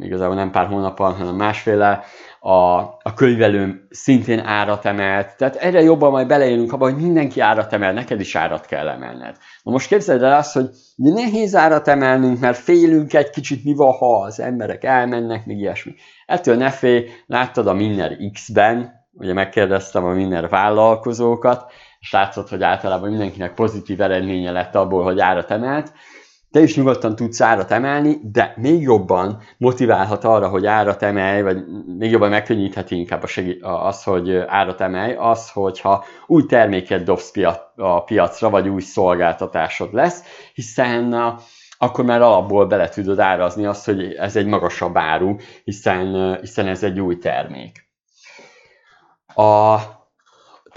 igazából 0.00 0.34
nem 0.34 0.50
pár 0.50 0.66
hónappal, 0.66 1.12
hanem 1.12 1.34
másféle, 1.34 2.04
a, 2.40 2.78
a 2.78 3.14
könyvelőm 3.14 3.86
szintén 3.90 4.38
árat 4.38 4.84
emelt, 4.84 5.36
tehát 5.36 5.54
egyre 5.56 5.82
jobban 5.82 6.10
majd 6.10 6.26
beleélünk 6.26 6.72
abba, 6.72 6.84
hogy 6.84 6.96
mindenki 6.96 7.40
árat 7.40 7.72
emel, 7.72 7.92
neked 7.92 8.20
is 8.20 8.34
árat 8.34 8.66
kell 8.66 8.88
emelned. 8.88 9.36
Na 9.62 9.70
most 9.70 9.88
képzeld 9.88 10.22
el 10.22 10.36
azt, 10.36 10.52
hogy 10.52 10.68
nehéz 10.96 11.54
árat 11.54 11.88
emelnünk, 11.88 12.38
mert 12.38 12.58
félünk 12.58 13.14
egy 13.14 13.30
kicsit, 13.30 13.64
mi 13.64 13.74
van, 13.74 13.92
ha 13.92 14.22
az 14.22 14.40
emberek 14.40 14.84
elmennek, 14.84 15.46
még 15.46 15.58
ilyesmi. 15.58 15.94
Ettől 16.26 16.56
ne 16.56 16.70
félj, 16.70 17.06
láttad 17.26 17.66
a 17.66 17.72
Minner 17.72 18.16
X-ben, 18.32 19.06
ugye 19.12 19.32
megkérdeztem 19.32 20.04
a 20.04 20.12
Minner 20.12 20.48
vállalkozókat, 20.48 21.72
és 22.00 22.12
látszott, 22.12 22.48
hogy 22.48 22.62
általában 22.62 23.10
mindenkinek 23.10 23.54
pozitív 23.54 24.00
eredménye 24.00 24.50
lett 24.50 24.74
abból, 24.74 25.04
hogy 25.04 25.20
árat 25.20 25.50
emelt, 25.50 25.92
te 26.50 26.60
is 26.60 26.76
nyugodtan 26.76 27.16
tudsz 27.16 27.40
árat 27.40 27.70
emelni, 27.70 28.18
de 28.22 28.54
még 28.56 28.82
jobban 28.82 29.42
motiválhat 29.56 30.24
arra, 30.24 30.48
hogy 30.48 30.66
árat 30.66 31.02
emelj, 31.02 31.42
vagy 31.42 31.64
még 31.98 32.10
jobban 32.10 32.30
megkönnyítheti 32.30 32.96
inkább 32.96 33.22
a 33.22 33.26
segí- 33.26 33.62
az, 33.62 34.02
hogy 34.02 34.36
árat 34.36 34.80
emelj, 34.80 35.14
az, 35.14 35.50
hogyha 35.50 36.04
új 36.26 36.46
terméket 36.46 37.02
dobsz 37.02 37.32
a 37.76 38.04
piacra, 38.04 38.50
vagy 38.50 38.68
új 38.68 38.80
szolgáltatásod 38.80 39.94
lesz, 39.94 40.22
hiszen 40.54 41.36
akkor 41.78 42.04
már 42.04 42.22
alapból 42.22 42.66
bele 42.66 42.88
tudod 42.88 43.18
árazni 43.18 43.66
azt, 43.66 43.84
hogy 43.84 44.12
ez 44.12 44.36
egy 44.36 44.46
magasabb 44.46 44.96
áru, 44.96 45.36
hiszen, 45.64 46.38
hiszen 46.40 46.66
ez 46.66 46.82
egy 46.82 47.00
új 47.00 47.18
termék. 47.18 47.88
A 49.34 49.78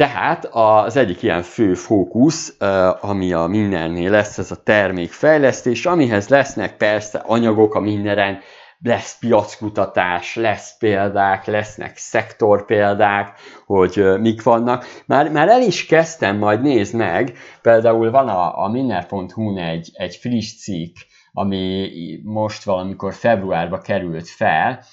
tehát 0.01 0.45
az 0.51 0.95
egyik 0.95 1.21
ilyen 1.21 1.41
fő 1.41 1.73
fókusz, 1.73 2.55
ami 3.01 3.33
a 3.33 3.45
mindennél 3.45 4.11
lesz, 4.11 4.37
ez 4.37 4.51
a 4.51 4.63
termékfejlesztés, 4.63 5.85
amihez 5.85 6.27
lesznek 6.27 6.77
persze 6.77 7.21
anyagok 7.25 7.75
a 7.75 7.79
mindenen, 7.79 8.39
lesz 8.83 9.19
piackutatás, 9.19 10.35
lesz 10.35 10.77
példák, 10.77 11.45
lesznek 11.45 11.97
szektorpéldák, 11.97 13.39
hogy 13.65 14.03
mik 14.19 14.43
vannak. 14.43 14.85
Már, 15.05 15.31
már 15.31 15.49
el 15.49 15.61
is 15.61 15.85
kezdtem, 15.85 16.37
majd 16.37 16.61
nézd 16.61 16.95
meg, 16.95 17.37
például 17.61 18.11
van 18.11 18.27
a, 18.27 18.63
a 18.63 18.69
minner.hu-n 18.69 19.57
egy, 19.57 19.89
egy 19.93 20.15
friss 20.15 20.55
cikk, 20.55 20.95
ami 21.33 21.89
most 22.23 22.63
valamikor 22.63 23.13
februárba 23.13 23.77
került 23.77 24.27
fel, 24.27 24.83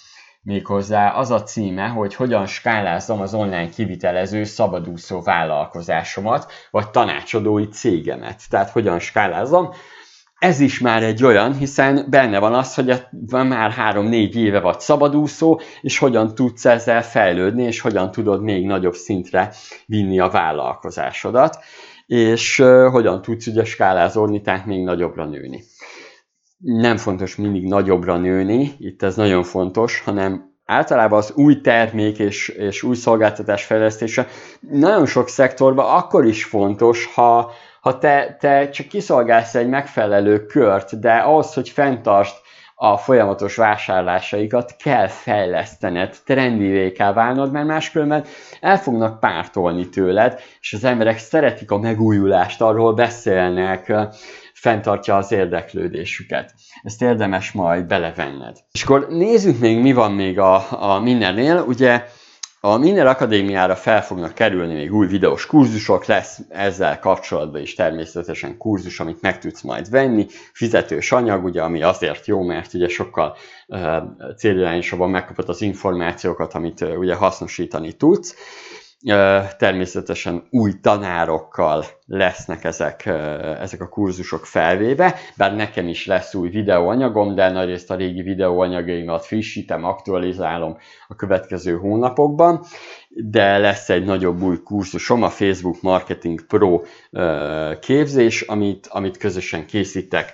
Méghozzá 0.48 1.08
az 1.08 1.30
a 1.30 1.42
címe, 1.42 1.86
hogy 1.86 2.14
hogyan 2.14 2.46
skálázom 2.46 3.20
az 3.20 3.34
online 3.34 3.68
kivitelező 3.68 4.44
szabadúszó 4.44 5.22
vállalkozásomat, 5.22 6.52
vagy 6.70 6.90
tanácsadói 6.90 7.68
cégemet. 7.68 8.42
Tehát 8.50 8.70
hogyan 8.70 8.98
skálázom. 8.98 9.70
Ez 10.38 10.60
is 10.60 10.78
már 10.78 11.02
egy 11.02 11.24
olyan, 11.24 11.56
hiszen 11.56 12.06
benne 12.10 12.38
van 12.38 12.54
az, 12.54 12.74
hogy 12.74 13.02
már 13.30 13.70
három-négy 13.70 14.36
éve 14.36 14.60
vagy 14.60 14.80
szabadúszó, 14.80 15.60
és 15.80 15.98
hogyan 15.98 16.34
tudsz 16.34 16.64
ezzel 16.64 17.02
fejlődni, 17.02 17.62
és 17.62 17.80
hogyan 17.80 18.10
tudod 18.10 18.42
még 18.42 18.66
nagyobb 18.66 18.94
szintre 18.94 19.52
vinni 19.86 20.20
a 20.20 20.28
vállalkozásodat, 20.28 21.58
és 22.06 22.56
hogyan 22.90 23.22
tudsz 23.22 23.46
ugye 23.46 23.64
skálázódni, 23.64 24.40
tehát 24.40 24.66
még 24.66 24.84
nagyobbra 24.84 25.24
nőni 25.24 25.64
nem 26.58 26.96
fontos 26.96 27.36
mindig 27.36 27.68
nagyobbra 27.68 28.16
nőni, 28.16 28.74
itt 28.78 29.02
ez 29.02 29.16
nagyon 29.16 29.42
fontos, 29.42 30.00
hanem 30.00 30.56
általában 30.64 31.18
az 31.18 31.32
új 31.34 31.60
termék 31.60 32.18
és, 32.18 32.48
és 32.48 32.82
új 32.82 32.94
szolgáltatás 32.94 33.64
fejlesztése 33.64 34.26
nagyon 34.60 35.06
sok 35.06 35.28
szektorban 35.28 35.86
akkor 35.96 36.26
is 36.26 36.44
fontos, 36.44 37.06
ha, 37.14 37.50
ha 37.80 37.98
te, 37.98 38.36
te 38.40 38.68
csak 38.68 38.86
kiszolgálsz 38.86 39.54
egy 39.54 39.68
megfelelő 39.68 40.46
kört, 40.46 41.00
de 41.00 41.12
ahhoz, 41.12 41.54
hogy 41.54 41.68
fenntartsd 41.68 42.34
a 42.80 42.96
folyamatos 42.96 43.56
vásárlásaikat 43.56 44.76
kell 44.76 45.06
fejlesztened, 45.06 46.16
trendivé 46.24 46.92
kell 46.92 47.12
válnod, 47.12 47.52
mert 47.52 47.66
máskülönben 47.66 48.24
el 48.60 48.78
fognak 48.78 49.20
pártolni 49.20 49.88
tőled, 49.88 50.40
és 50.60 50.72
az 50.72 50.84
emberek 50.84 51.18
szeretik 51.18 51.70
a 51.70 51.78
megújulást, 51.78 52.60
arról 52.60 52.94
beszélnek, 52.94 53.92
fenntartja 54.60 55.16
az 55.16 55.32
érdeklődésüket. 55.32 56.54
Ezt 56.82 57.02
érdemes 57.02 57.52
majd 57.52 57.86
belevenned. 57.86 58.56
És 58.72 58.82
akkor 58.82 59.06
nézzük 59.08 59.58
még, 59.58 59.78
mi 59.78 59.92
van 59.92 60.12
még 60.12 60.38
a, 60.38 60.82
a 60.94 61.00
mindennél. 61.00 61.64
Ugye 61.66 62.04
a 62.60 62.76
Miner 62.76 63.06
Akadémiára 63.06 63.76
fel 63.76 64.02
fognak 64.02 64.34
kerülni 64.34 64.74
még 64.74 64.94
új 64.94 65.06
videós 65.06 65.46
kurzusok, 65.46 66.04
lesz 66.04 66.40
ezzel 66.48 66.98
kapcsolatban 66.98 67.60
is 67.60 67.74
természetesen 67.74 68.56
kurzus, 68.56 69.00
amit 69.00 69.20
meg 69.20 69.38
tudsz 69.38 69.62
majd 69.62 69.90
venni, 69.90 70.26
fizetős 70.52 71.12
anyag, 71.12 71.44
ugye, 71.44 71.62
ami 71.62 71.82
azért 71.82 72.26
jó, 72.26 72.42
mert 72.42 72.74
ugye 72.74 72.88
sokkal 72.88 73.36
uh, 73.66 73.96
célirányosabban 74.36 75.10
megkapod 75.10 75.48
az 75.48 75.62
információkat, 75.62 76.54
amit 76.54 76.80
uh, 76.80 76.98
ugye 76.98 77.14
hasznosítani 77.14 77.92
tudsz. 77.92 78.34
Természetesen 79.58 80.46
új 80.50 80.72
tanárokkal 80.80 81.84
lesznek 82.06 82.64
ezek, 82.64 83.06
ezek 83.60 83.80
a 83.80 83.88
kurzusok 83.88 84.46
felvéve, 84.46 85.14
bár 85.36 85.54
nekem 85.54 85.88
is 85.88 86.06
lesz 86.06 86.34
új 86.34 86.48
videóanyagom, 86.48 87.34
de 87.34 87.50
nagyrészt 87.50 87.90
a 87.90 87.94
régi 87.94 88.22
videóanyagaimat 88.22 89.24
frissítem, 89.24 89.84
aktualizálom 89.84 90.76
a 91.08 91.14
következő 91.14 91.76
hónapokban, 91.76 92.64
de 93.08 93.58
lesz 93.58 93.88
egy 93.88 94.04
nagyobb 94.04 94.42
új 94.42 94.62
kurzusom, 94.62 95.22
a 95.22 95.30
Facebook 95.30 95.82
Marketing 95.82 96.46
Pro 96.46 96.82
képzés, 97.80 98.40
amit, 98.40 98.86
amit 98.90 99.16
közösen 99.16 99.66
készítek 99.66 100.32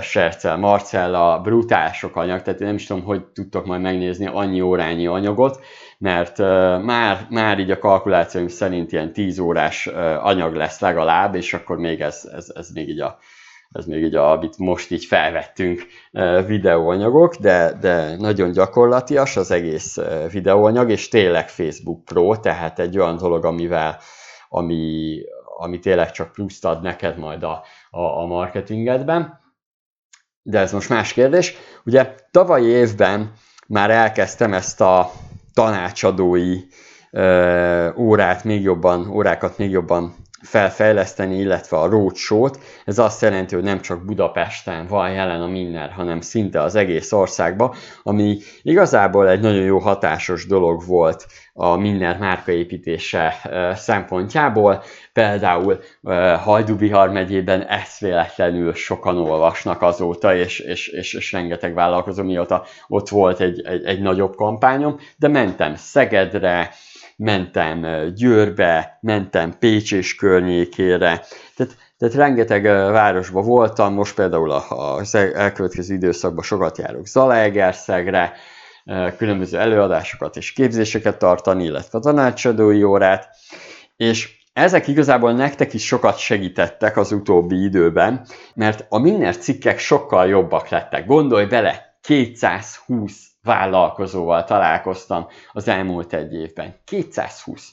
Sercel, 0.00 0.56
Marcella, 0.56 1.40
brutálsok 1.40 2.16
anyag, 2.16 2.42
tehát 2.42 2.60
én 2.60 2.66
nem 2.66 2.76
is 2.76 2.86
tudom, 2.86 3.02
hogy 3.02 3.24
tudtok 3.24 3.66
majd 3.66 3.80
megnézni 3.80 4.26
annyi 4.26 4.60
órányi 4.60 5.06
anyagot, 5.06 5.60
mert 5.98 6.38
már, 6.82 7.26
már 7.30 7.58
így 7.58 7.70
a 7.70 7.78
kalkulációim 7.78 8.48
szerint 8.48 8.92
ilyen 8.92 9.12
10 9.12 9.38
órás 9.38 9.86
anyag 10.22 10.54
lesz 10.54 10.80
legalább, 10.80 11.34
és 11.34 11.54
akkor 11.54 11.76
még 11.76 12.00
ez, 12.00 12.30
ez, 12.36 12.52
ez 12.54 12.70
még 12.70 12.88
így 12.88 13.00
a, 13.00 13.18
ez 13.72 13.86
még 13.86 14.02
így, 14.02 14.14
a, 14.14 14.30
amit 14.30 14.58
most 14.58 14.90
így 14.90 15.04
felvettünk 15.04 15.86
videóanyagok, 16.46 17.34
de, 17.34 17.72
de 17.80 18.16
nagyon 18.16 18.52
gyakorlatias 18.52 19.36
az 19.36 19.50
egész 19.50 19.98
videóanyag, 20.32 20.90
és 20.90 21.08
tényleg 21.08 21.48
Facebook 21.48 22.04
Pro, 22.04 22.36
tehát 22.36 22.78
egy 22.78 22.98
olyan 22.98 23.16
dolog, 23.16 23.44
amivel, 23.44 23.98
ami, 24.48 25.18
ami 25.58 25.78
tényleg 25.78 26.10
csak 26.10 26.32
pluszt 26.32 26.64
ad 26.64 26.82
neked 26.82 27.18
majd 27.18 27.42
a, 27.42 27.62
a, 27.90 28.00
a 28.00 28.26
marketingedben. 28.26 29.40
De 30.42 30.58
ez 30.58 30.72
most 30.72 30.88
más 30.88 31.12
kérdés. 31.12 31.54
Ugye 31.84 32.14
tavalyi 32.30 32.66
évben 32.66 33.32
már 33.66 33.90
elkezdtem 33.90 34.52
ezt 34.52 34.80
a 34.80 35.12
tanácsadói 35.54 36.58
órát 37.96 38.44
még 38.44 38.62
jobban, 38.62 39.10
órákat 39.10 39.58
még 39.58 39.70
jobban 39.70 40.14
felfejleszteni, 40.42 41.38
illetve 41.38 41.76
a 41.76 41.88
roadshow-t. 41.88 42.58
Ez 42.84 42.98
azt 42.98 43.22
jelenti, 43.22 43.54
hogy 43.54 43.64
nem 43.64 43.80
csak 43.80 44.04
Budapesten 44.04 44.86
van 44.86 45.10
jelen 45.10 45.40
a 45.40 45.46
Minner, 45.46 45.90
hanem 45.90 46.20
szinte 46.20 46.62
az 46.62 46.74
egész 46.74 47.12
országban, 47.12 47.74
ami 48.02 48.38
igazából 48.62 49.28
egy 49.28 49.40
nagyon 49.40 49.62
jó 49.62 49.78
hatásos 49.78 50.46
dolog 50.46 50.86
volt 50.86 51.26
a 51.52 51.76
Minner 51.76 52.18
márkaépítése 52.18 53.34
szempontjából. 53.74 54.82
Például 55.12 55.78
Hajdubihar 56.42 57.10
megyében 57.10 57.62
eszvéletlenül 57.62 58.74
sokan 58.74 59.18
olvasnak 59.18 59.82
azóta, 59.82 60.34
és, 60.34 60.58
és, 60.58 60.88
és, 60.88 61.14
és 61.14 61.32
rengeteg 61.32 61.74
vállalkozó 61.74 62.22
mióta 62.22 62.64
ott 62.88 63.08
volt 63.08 63.40
egy, 63.40 63.60
egy, 63.66 63.84
egy 63.84 64.00
nagyobb 64.00 64.34
kampányom, 64.34 64.98
de 65.16 65.28
mentem 65.28 65.74
Szegedre, 65.74 66.70
mentem 67.16 67.86
Győrbe, 68.14 68.98
mentem 69.00 69.58
Pécs 69.58 69.92
és 69.92 70.14
környékére, 70.14 71.24
tehát, 71.56 71.76
tehát 71.98 72.14
rengeteg 72.14 72.62
városba 72.92 73.42
voltam, 73.42 73.94
most 73.94 74.14
például 74.14 74.50
az 74.50 75.14
elkövetkező 75.14 75.94
időszakban 75.94 76.44
sokat 76.44 76.78
járok 76.78 77.06
Zalaegerszegre, 77.06 78.32
különböző 79.16 79.58
előadásokat 79.58 80.36
és 80.36 80.52
képzéseket 80.52 81.18
tartani, 81.18 81.64
illetve 81.64 81.98
tanácsadói 81.98 82.84
órát, 82.84 83.28
és 83.96 84.40
ezek 84.52 84.88
igazából 84.88 85.32
nektek 85.32 85.74
is 85.74 85.86
sokat 85.86 86.18
segítettek 86.18 86.96
az 86.96 87.12
utóbbi 87.12 87.62
időben, 87.62 88.26
mert 88.54 88.86
a 88.88 88.98
Minner 88.98 89.36
cikkek 89.36 89.78
sokkal 89.78 90.26
jobbak 90.28 90.68
lettek. 90.68 91.06
Gondolj 91.06 91.44
bele, 91.44 91.96
220 92.00 93.31
vállalkozóval 93.42 94.44
találkoztam 94.44 95.26
az 95.52 95.68
elmúlt 95.68 96.12
egy 96.12 96.34
évben. 96.34 96.74
220. 96.84 97.70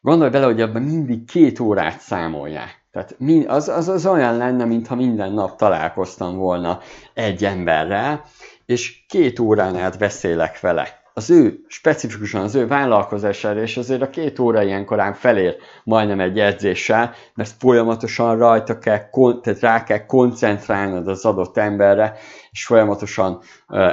Gondolj 0.00 0.30
bele, 0.30 0.44
hogy 0.44 0.60
abban 0.60 0.82
mindig 0.82 1.24
két 1.24 1.60
órát 1.60 2.00
számolják. 2.00 2.84
Tehát 2.90 3.16
az, 3.46 3.68
az, 3.68 3.88
az 3.88 4.06
olyan 4.06 4.36
lenne, 4.36 4.64
mintha 4.64 4.94
minden 4.94 5.32
nap 5.32 5.56
találkoztam 5.56 6.36
volna 6.36 6.80
egy 7.14 7.44
emberrel, 7.44 8.24
és 8.66 9.04
két 9.08 9.38
órán 9.38 9.76
át 9.76 9.98
beszélek 9.98 10.60
vele 10.60 11.01
az 11.14 11.30
ő, 11.30 11.64
specifikusan 11.68 12.42
az 12.42 12.54
ő 12.54 12.66
vállalkozására, 12.66 13.60
és 13.60 13.76
azért 13.76 14.02
a 14.02 14.10
két 14.10 14.38
óra 14.38 14.62
ilyenkorán 14.62 15.12
felér 15.12 15.56
majdnem 15.84 16.20
egy 16.20 16.38
edzéssel, 16.38 17.14
mert 17.34 17.54
folyamatosan 17.58 18.38
rajta 18.38 18.78
kell, 18.78 19.08
tehát 19.42 19.60
rá 19.60 19.84
kell 19.84 20.06
koncentrálnod 20.06 21.08
az 21.08 21.24
adott 21.24 21.56
emberre, 21.56 22.16
és 22.50 22.66
folyamatosan 22.66 23.40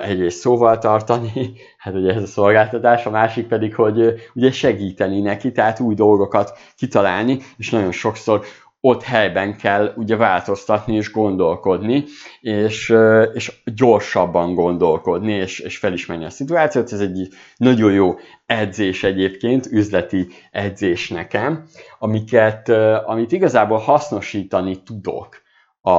egyrészt 0.02 0.40
szóval 0.40 0.78
tartani, 0.78 1.32
hát 1.78 1.94
ugye 1.94 2.14
ez 2.14 2.24
a 2.24 2.28
szolgáltatás, 2.28 3.06
a 3.06 3.10
másik 3.10 3.48
pedig, 3.48 3.76
hogy 3.76 4.14
ugye 4.34 4.52
segíteni 4.52 5.22
neki, 5.22 5.52
tehát 5.52 5.80
új 5.80 5.96
dolgokat 5.96 6.58
kitalálni, 6.76 7.40
és 7.58 7.70
nagyon 7.70 7.92
sokszor 7.92 8.46
ott 8.82 9.04
helyben 9.04 9.58
kell 9.58 9.94
ugye 9.96 10.16
változtatni 10.16 10.96
és 10.96 11.12
gondolkodni, 11.12 12.04
és, 12.42 12.94
és 13.34 13.62
gyorsabban 13.76 14.54
gondolkodni, 14.54 15.32
és, 15.32 15.60
és 15.60 15.78
felismerni 15.78 16.26
a 16.26 16.30
szituációt. 16.30 16.92
Ez 16.92 17.00
egy 17.00 17.28
nagyon 17.58 17.92
jó 17.92 18.16
edzés 18.46 19.04
egyébként, 19.04 19.66
üzleti 19.66 20.28
edzés 20.52 21.10
nekem, 21.10 21.66
amiket, 22.00 22.70
amit 23.06 23.32
igazából 23.32 23.78
hasznosítani 23.78 24.84
tudok 24.84 25.42
a, 25.82 25.92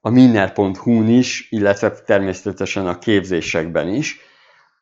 a 0.00 0.10
minner.hu-n 0.10 1.08
is, 1.08 1.46
illetve 1.50 1.90
természetesen 1.90 2.86
a 2.86 2.98
képzésekben 2.98 3.88
is, 3.88 4.20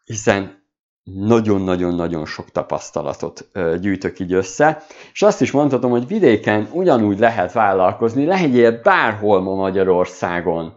hiszen 0.04 0.63
nagyon-nagyon-nagyon 1.04 2.26
sok 2.26 2.50
tapasztalatot 2.50 3.49
gyűjtök 3.80 4.18
így 4.18 4.32
össze, 4.32 4.82
és 5.12 5.23
azt 5.23 5.40
is 5.40 5.50
mondhatom, 5.50 5.90
hogy 5.90 6.06
vidéken 6.06 6.68
ugyanúgy 6.73 7.18
lehet 7.18 7.52
vállalkozni, 7.52 8.25
legyél 8.25 8.80
bárhol 8.82 9.40
ma 9.40 9.54
Magyarországon. 9.54 10.75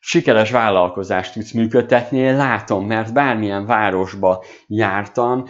Sikeres 0.00 0.50
vállalkozást 0.50 1.32
tudsz 1.32 1.52
működtetni, 1.52 2.18
én 2.18 2.36
látom, 2.36 2.86
mert 2.86 3.12
bármilyen 3.12 3.66
városba 3.66 4.44
jártam, 4.66 5.44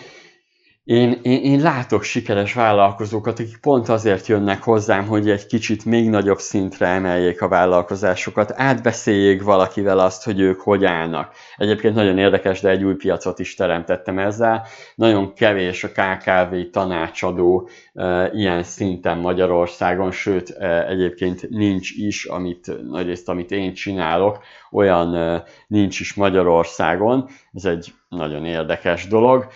én, 0.85 1.19
én, 1.23 1.43
én 1.43 1.61
látok 1.61 2.03
sikeres 2.03 2.55
vállalkozókat, 2.55 3.39
akik 3.39 3.57
pont 3.57 3.89
azért 3.89 4.27
jönnek 4.27 4.63
hozzám, 4.63 5.07
hogy 5.07 5.31
egy 5.31 5.47
kicsit 5.47 5.85
még 5.85 6.09
nagyobb 6.09 6.39
szintre 6.39 6.87
emeljék 6.87 7.43
a 7.43 7.49
vállalkozásokat, 7.49 8.53
átbeszéljék 8.57 9.43
valakivel 9.43 9.99
azt, 9.99 10.25
hogy 10.25 10.41
ők 10.41 10.61
hogy 10.61 10.85
állnak. 10.85 11.35
Egyébként 11.57 11.95
nagyon 11.95 12.19
érdekes, 12.19 12.61
de 12.61 12.69
egy 12.69 12.85
új 12.85 12.95
piacot 12.95 13.39
is 13.39 13.55
teremtettem 13.55 14.19
ezzel. 14.19 14.67
Nagyon 14.95 15.35
kevés 15.35 15.85
a 15.85 15.89
KKV 15.89 16.55
tanácsadó 16.71 17.69
e, 17.95 18.31
ilyen 18.33 18.63
szinten 18.63 19.19
Magyarországon, 19.19 20.11
sőt 20.11 20.51
e, 20.51 20.87
egyébként 20.87 21.49
nincs 21.51 21.91
is, 21.91 22.25
amit 22.25 22.83
nagyrészt 22.91 23.29
amit 23.29 23.51
én 23.51 23.75
csinálok, 23.75 24.39
olyan 24.71 25.15
e, 25.15 25.45
nincs 25.67 26.01
is 26.01 26.15
Magyarországon. 26.15 27.29
Ez 27.53 27.65
egy 27.65 27.93
nagyon 28.17 28.45
érdekes 28.45 29.07
dolog. 29.07 29.47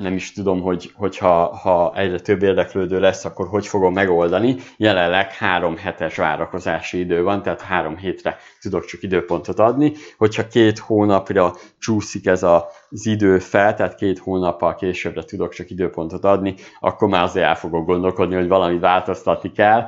Nem 0.00 0.12
is 0.14 0.32
tudom, 0.32 0.60
hogy 0.60 0.90
hogyha 0.94 1.56
ha 1.56 1.92
egyre 1.96 2.18
több 2.20 2.42
érdeklődő 2.42 3.00
lesz, 3.00 3.24
akkor 3.24 3.48
hogy 3.48 3.66
fogom 3.66 3.92
megoldani. 3.92 4.56
Jelenleg 4.76 5.32
három 5.32 5.76
hetes 5.76 6.16
várakozási 6.16 6.98
idő 6.98 7.22
van, 7.22 7.42
tehát 7.42 7.60
három 7.60 7.96
hétre 7.96 8.36
tudok 8.60 8.84
csak 8.84 9.02
időpontot 9.02 9.58
adni. 9.58 9.92
Hogyha 10.18 10.46
két 10.46 10.78
hónapra 10.78 11.52
csúszik 11.78 12.26
ez 12.26 12.42
az 12.42 13.06
idő 13.06 13.38
fel, 13.38 13.74
tehát 13.74 13.94
két 13.94 14.18
hónappal 14.18 14.74
későbbre 14.74 15.22
tudok 15.22 15.52
csak 15.52 15.70
időpontot 15.70 16.24
adni, 16.24 16.54
akkor 16.80 17.08
már 17.08 17.22
azért 17.22 17.46
el 17.46 17.56
fogok 17.56 17.86
gondolkodni, 17.86 18.34
hogy 18.34 18.48
valamit 18.48 18.80
változtatni 18.80 19.52
kell, 19.52 19.86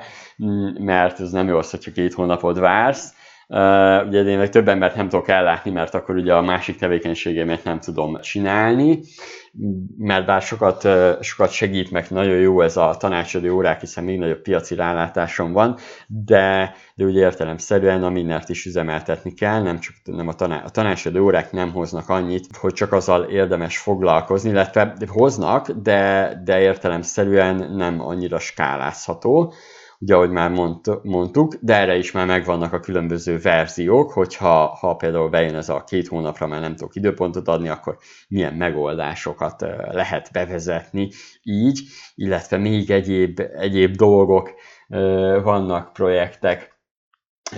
mert 0.79 1.21
ez 1.21 1.31
nem 1.31 1.49
jó 1.49 1.59
az, 1.59 1.71
hogyha 1.71 1.91
két 1.93 2.15
hónapot 2.15 2.59
vársz 2.59 3.15
Uh, 3.49 4.07
ugye 4.07 4.23
én 4.23 4.39
meg 4.39 4.49
több 4.49 4.69
embert 4.69 4.97
nem 4.97 5.09
tudok 5.09 5.29
ellátni, 5.29 5.71
mert 5.71 5.95
akkor 5.95 6.15
ugye 6.15 6.35
a 6.35 6.43
másik 6.43 6.77
tevékenységemet 6.77 7.65
nem 7.65 7.81
tudom 7.81 8.21
csinálni, 8.21 9.01
mert 9.99 10.27
bár 10.27 10.43
sokat, 10.43 10.89
sokat 11.21 11.51
segít, 11.51 11.91
meg 11.91 12.07
nagyon 12.09 12.37
jó 12.37 12.61
ez 12.61 12.77
a 12.77 12.97
tanácsadó 12.99 13.55
órák, 13.55 13.81
hiszen 13.81 14.05
még 14.05 14.19
nagyobb 14.19 14.43
piaci 14.43 14.75
rálátásom 14.75 15.53
van, 15.53 15.77
de, 16.07 16.75
de 16.95 17.05
ugye 17.05 17.21
értelemszerűen 17.21 18.03
a 18.03 18.11
mindent 18.11 18.49
is 18.49 18.65
üzemeltetni 18.65 19.35
kell, 19.35 19.63
nem 19.63 19.79
csak 19.79 19.95
nem 20.05 20.29
a, 20.29 20.33
taná, 20.33 20.63
a 20.65 20.71
tanácsadó 20.71 21.25
órák 21.25 21.53
nem 21.53 21.73
hoznak 21.73 22.09
annyit, 22.09 22.47
hogy 22.57 22.73
csak 22.73 22.93
azzal 22.93 23.23
érdemes 23.23 23.79
foglalkozni, 23.79 24.51
illetve 24.51 24.97
hoznak, 25.07 25.71
de, 25.71 26.33
de 26.45 26.61
értelemszerűen 26.61 27.73
nem 27.73 28.01
annyira 28.01 28.39
skálázható 28.39 29.53
ugye 29.99 30.15
ahogy 30.15 30.31
már 30.31 30.51
mond, 30.51 30.81
mondtuk, 31.03 31.55
de 31.61 31.75
erre 31.75 31.97
is 31.97 32.13
már 32.13 32.27
megvannak 32.27 32.73
a 32.73 32.81
különböző 32.81 33.39
verziók, 33.39 34.13
hogyha 34.13 34.67
ha 34.67 34.95
például 34.95 35.29
bejön 35.29 35.55
ez 35.55 35.69
a 35.69 35.85
két 35.85 36.09
hónapra 36.09 36.47
már 36.47 36.61
nem 36.61 36.77
tudok 36.77 36.95
időpontot 36.95 37.49
adni, 37.49 37.69
akkor 37.69 37.99
milyen 38.29 38.55
megoldásokat 38.55 39.61
lehet 39.91 40.29
bevezetni 40.33 41.09
így, 41.43 41.81
illetve 42.15 42.57
még 42.57 42.91
egyéb, 42.91 43.41
egyéb 43.59 43.97
dolgok 43.97 44.51
vannak, 45.43 45.93
projektek, 45.93 46.76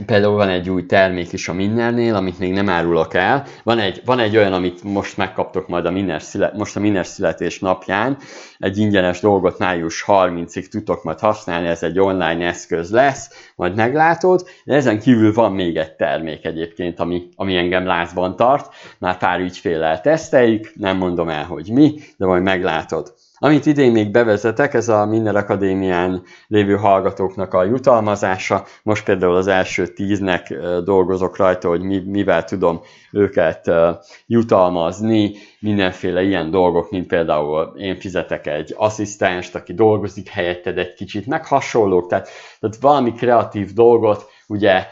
Például 0.06 0.34
van 0.34 0.48
egy 0.48 0.70
új 0.70 0.86
termék 0.86 1.32
is 1.32 1.48
a 1.48 1.52
Minnernél, 1.52 2.14
amit 2.14 2.38
még 2.38 2.52
nem 2.52 2.68
árulok 2.68 3.14
el. 3.14 3.46
Van 3.62 3.78
egy, 3.78 4.02
van 4.04 4.18
egy 4.18 4.36
olyan, 4.36 4.52
amit 4.52 4.82
most 4.82 5.16
megkaptok 5.16 5.68
majd 5.68 5.86
a 5.86 5.90
Minner, 5.90 6.22
szület, 6.22 6.56
most 6.56 6.76
a 6.76 6.80
Minner 6.80 7.06
születés 7.06 7.58
napján. 7.58 8.16
Egy 8.58 8.78
ingyenes 8.78 9.20
dolgot 9.20 9.58
május 9.58 10.04
30-ig 10.06 10.66
tudtok 10.66 11.02
majd 11.04 11.18
használni, 11.18 11.66
ez 11.66 11.82
egy 11.82 11.98
online 11.98 12.46
eszköz 12.46 12.90
lesz, 12.90 13.50
majd 13.56 13.74
meglátod. 13.74 14.48
De 14.64 14.74
ezen 14.74 15.00
kívül 15.00 15.32
van 15.32 15.52
még 15.52 15.76
egy 15.76 15.92
termék 15.92 16.44
egyébként, 16.44 17.00
ami, 17.00 17.28
ami 17.36 17.56
engem 17.56 17.86
lázban 17.86 18.36
tart. 18.36 18.74
Már 18.98 19.18
pár 19.18 19.40
ügyféllel 19.40 20.00
teszteljük, 20.00 20.72
nem 20.74 20.96
mondom 20.96 21.28
el, 21.28 21.44
hogy 21.44 21.70
mi, 21.70 22.00
de 22.16 22.26
majd 22.26 22.42
meglátod. 22.42 23.14
Amit 23.38 23.66
idén 23.66 23.92
még 23.92 24.10
bevezetek, 24.10 24.74
ez 24.74 24.88
a 24.88 25.06
Minner 25.06 25.36
Akadémián 25.36 26.22
lévő 26.46 26.76
hallgatóknak 26.76 27.54
a 27.54 27.64
jutalmazása. 27.64 28.64
Most 28.82 29.04
például 29.04 29.34
az 29.34 29.46
első 29.46 29.86
tíznek 29.86 30.54
dolgozok 30.84 31.36
rajta, 31.36 31.68
hogy 31.68 32.04
mivel 32.04 32.44
tudom 32.44 32.80
őket 33.12 33.70
jutalmazni, 34.26 35.32
mindenféle 35.60 36.22
ilyen 36.22 36.50
dolgok, 36.50 36.90
mint 36.90 37.06
például 37.06 37.74
én 37.76 37.96
fizetek 37.96 38.46
egy 38.46 38.74
asszisztenst, 38.76 39.54
aki 39.54 39.74
dolgozik 39.74 40.28
helyetted 40.28 40.78
egy 40.78 40.94
kicsit, 40.94 41.26
meg 41.26 41.46
hasonlók, 41.46 42.08
tehát, 42.08 42.28
tehát 42.60 42.76
valami 42.80 43.12
kreatív 43.12 43.72
dolgot, 43.72 44.26
ugye 44.46 44.86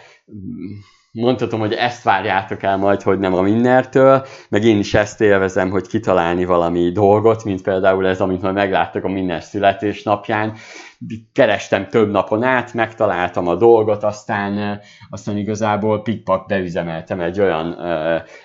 mondhatom, 1.16 1.60
hogy 1.60 1.72
ezt 1.72 2.02
várjátok 2.02 2.62
el 2.62 2.76
majd, 2.76 3.02
hogy 3.02 3.18
nem 3.18 3.34
a 3.34 3.40
Minnertől, 3.40 4.26
meg 4.48 4.64
én 4.64 4.78
is 4.78 4.94
ezt 4.94 5.20
élvezem, 5.20 5.70
hogy 5.70 5.86
kitalálni 5.86 6.44
valami 6.44 6.90
dolgot, 6.92 7.44
mint 7.44 7.62
például 7.62 8.06
ez, 8.06 8.20
amit 8.20 8.42
majd 8.42 8.54
megláttak 8.54 9.04
a 9.04 9.08
Minner 9.08 9.42
születésnapján. 9.42 10.54
kerestem 11.32 11.88
több 11.88 12.10
napon 12.10 12.42
át, 12.42 12.74
megtaláltam 12.74 13.48
a 13.48 13.54
dolgot, 13.54 14.02
aztán, 14.02 14.80
aztán 15.10 15.36
igazából 15.36 16.02
pikpak 16.02 16.46
beüzemeltem 16.46 17.20
egy 17.20 17.40
olyan 17.40 17.76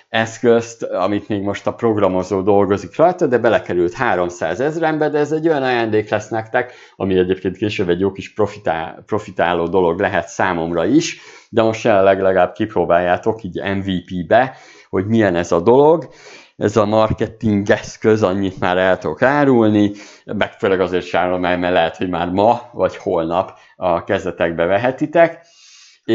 eszközt, 0.08 0.82
amit 0.82 1.28
még 1.28 1.42
most 1.42 1.66
a 1.66 1.74
programozó 1.74 2.40
dolgozik 2.40 2.96
rajta, 2.96 3.26
de 3.26 3.38
belekerült 3.38 3.92
300 3.92 4.60
ezerembe, 4.60 5.08
de 5.08 5.18
ez 5.18 5.32
egy 5.32 5.48
olyan 5.48 5.62
ajándék 5.62 6.10
lesz 6.10 6.28
nektek, 6.28 6.72
ami 6.96 7.18
egyébként 7.18 7.56
később 7.56 7.88
egy 7.88 8.00
jó 8.00 8.12
kis 8.12 8.34
profitál, 8.34 9.02
profitáló 9.06 9.66
dolog 9.66 10.00
lehet 10.00 10.28
számomra 10.28 10.86
is, 10.86 11.20
de 11.52 11.62
most 11.62 11.84
jelenleg 11.84 12.20
legalább 12.20 12.52
kipróbáljátok 12.52 13.42
így 13.42 13.62
MVP-be, 13.62 14.56
hogy 14.88 15.06
milyen 15.06 15.34
ez 15.34 15.52
a 15.52 15.60
dolog, 15.60 16.08
ez 16.56 16.76
a 16.76 16.84
marketing 16.84 17.70
eszköz, 17.70 18.22
annyit 18.22 18.60
már 18.60 18.76
el 18.76 18.98
tudok 18.98 19.22
árulni, 19.22 19.90
meg 20.24 20.52
főleg 20.52 20.80
azért 20.80 21.04
sem 21.04 21.40
mert 21.40 21.72
lehet, 21.72 21.96
hogy 21.96 22.08
már 22.08 22.28
ma 22.28 22.60
vagy 22.72 22.96
holnap 22.96 23.58
a 23.76 24.04
kezdetekbe 24.04 24.64
vehetitek, 24.64 25.46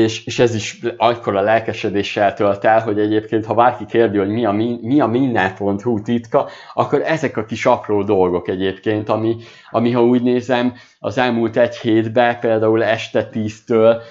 és, 0.04 0.26
és 0.26 0.40
ez 0.40 0.56
is 0.56 0.80
akkor 0.98 1.36
a 1.36 1.42
lelkesedéssel 1.42 2.34
tölt 2.34 2.66
el, 2.66 2.82
hogy 2.82 3.00
egyébként, 3.00 3.46
ha 3.46 3.54
bárki 3.54 3.86
kérdi, 3.86 4.18
hogy 4.18 4.30
mi 4.30 4.46
a, 4.46 4.52
mi 4.82 5.00
a 5.00 5.08
minden.hu 5.08 6.02
titka, 6.02 6.50
akkor 6.74 7.02
ezek 7.06 7.38
a 7.38 7.46
kis 7.46 7.66
apró 7.66 8.04
dolgok 8.04 8.48
egyébként, 8.48 9.10
ami, 9.10 9.36
ami 9.70 9.92
ha 9.92 10.04
úgy 10.04 10.22
nézem, 10.22 10.74
az 11.00 11.18
elmúlt 11.18 11.58
egy 11.58 11.78
hétben, 11.78 12.40
például 12.40 12.84
este 12.84 13.30
10-től 13.34 14.02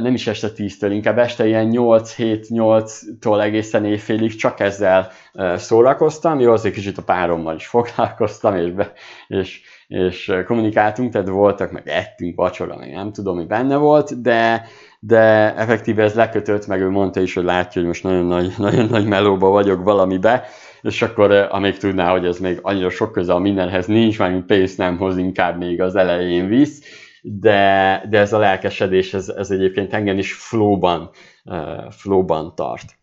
nem 0.00 0.14
is 0.14 0.26
este 0.26 0.48
10-től, 0.56 0.88
inkább 0.90 1.18
este 1.18 1.46
ilyen 1.46 1.70
8-7-8-tól 1.72 3.42
egészen 3.42 3.84
éjfélig 3.84 4.34
csak 4.34 4.60
ezzel 4.60 5.10
szórakoztam, 5.56 6.40
jó, 6.40 6.52
azért 6.52 6.74
kicsit 6.74 6.98
a 6.98 7.02
párommal 7.02 7.54
is 7.54 7.66
foglalkoztam, 7.66 8.56
és, 8.56 8.70
be, 8.70 8.92
és, 9.26 9.60
és 9.86 10.32
kommunikáltunk, 10.46 11.12
tehát 11.12 11.28
voltak, 11.28 11.72
meg 11.72 11.88
ettünk 11.88 12.36
vacsora, 12.36 12.76
meg 12.76 12.90
nem 12.90 13.12
tudom, 13.12 13.36
mi 13.36 13.44
benne 13.44 13.76
volt, 13.76 14.22
de, 14.22 14.66
de 15.00 15.54
effektíve 15.54 16.02
ez 16.02 16.14
lekötött, 16.14 16.66
meg 16.66 16.80
ő 16.80 16.88
mondta 16.90 17.20
is, 17.20 17.34
hogy 17.34 17.44
látja, 17.44 17.80
hogy 17.80 17.90
most 17.90 18.02
nagyon 18.02 18.24
nagy, 18.24 18.54
nagyon 18.58 18.86
nagy 18.86 19.06
melóba 19.06 19.48
vagyok 19.48 19.82
valamibe, 19.82 20.44
és 20.82 21.02
akkor 21.02 21.32
amíg 21.32 21.76
tudná, 21.76 22.10
hogy 22.10 22.24
ez 22.24 22.38
még 22.38 22.58
annyira 22.62 22.90
sok 22.90 23.12
köze 23.12 23.32
a 23.32 23.38
mindenhez 23.38 23.86
nincs, 23.86 24.18
mert 24.18 24.44
pénzt 24.44 24.78
nem 24.78 24.96
hoz, 24.96 25.16
inkább 25.16 25.58
még 25.58 25.80
az 25.80 25.96
elején 25.96 26.48
visz, 26.48 26.82
de, 27.22 28.02
de 28.10 28.18
ez 28.18 28.32
a 28.32 28.38
lelkesedés, 28.38 29.14
ez, 29.14 29.28
ez 29.28 29.50
egyébként 29.50 29.92
engem 29.92 30.18
is 30.18 30.32
flowban, 30.32 31.10
uh, 31.44 31.90
flowban 31.90 32.54
tart. 32.54 32.96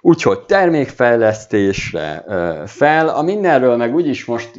Úgyhogy 0.00 0.40
termékfejlesztésre 0.40 2.24
uh, 2.26 2.66
fel, 2.66 3.08
a 3.08 3.22
mindenről 3.22 3.76
meg 3.76 3.94
úgyis 3.94 4.24
most 4.24 4.50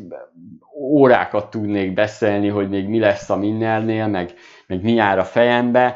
órákat 0.79 1.49
tudnék 1.49 1.93
beszélni, 1.93 2.47
hogy 2.47 2.69
még 2.69 2.87
mi 2.87 2.99
lesz 2.99 3.29
a 3.29 3.35
mindennél, 3.35 4.07
meg, 4.07 4.33
meg 4.67 4.83
mi 4.83 4.93
jár 4.93 5.19
a 5.19 5.23
fejembe, 5.23 5.95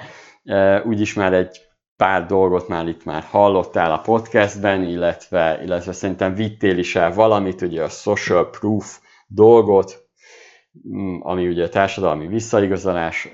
úgyis 0.86 1.14
már 1.14 1.34
egy 1.34 1.62
pár 1.98 2.26
dolgot 2.26 2.68
már 2.68 2.88
itt 2.88 3.06
már 3.06 3.24
hallottál 3.24 3.92
a 3.92 4.00
podcastben, 4.00 4.84
illetve, 4.84 5.60
illetve 5.64 5.92
szerintem 5.92 6.34
vittél 6.36 6.78
is 6.78 6.96
el 6.96 7.14
valamit, 7.14 7.62
ugye 7.62 7.84
a 7.84 7.90
social 7.90 8.50
proof 8.50 9.00
dolgot, 9.28 10.08
Mm, 10.86 11.20
ami 11.22 11.48
ugye 11.48 11.70
társadalmi 11.70 12.28
visszaigazolás, 12.28 13.30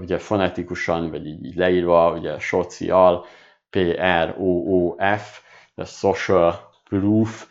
ugye 0.00 0.18
fonetikusan, 0.18 1.10
vagy 1.10 1.26
így 1.26 1.54
leírva, 1.54 2.12
ugye 2.18 2.38
social, 2.38 3.24
P-R-O-O-F, 3.70 5.40
the 5.74 5.84
social 5.84 6.70
proof, 6.88 7.46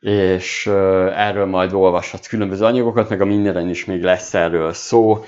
és 0.00 0.66
erről 1.14 1.46
majd 1.46 1.72
olvashatsz 1.72 2.26
különböző 2.26 2.64
anyagokat, 2.64 3.08
meg 3.08 3.20
a 3.20 3.24
mindenen 3.24 3.68
is 3.68 3.84
még 3.84 4.02
lesz 4.02 4.34
erről 4.34 4.72
szó, 4.72 5.24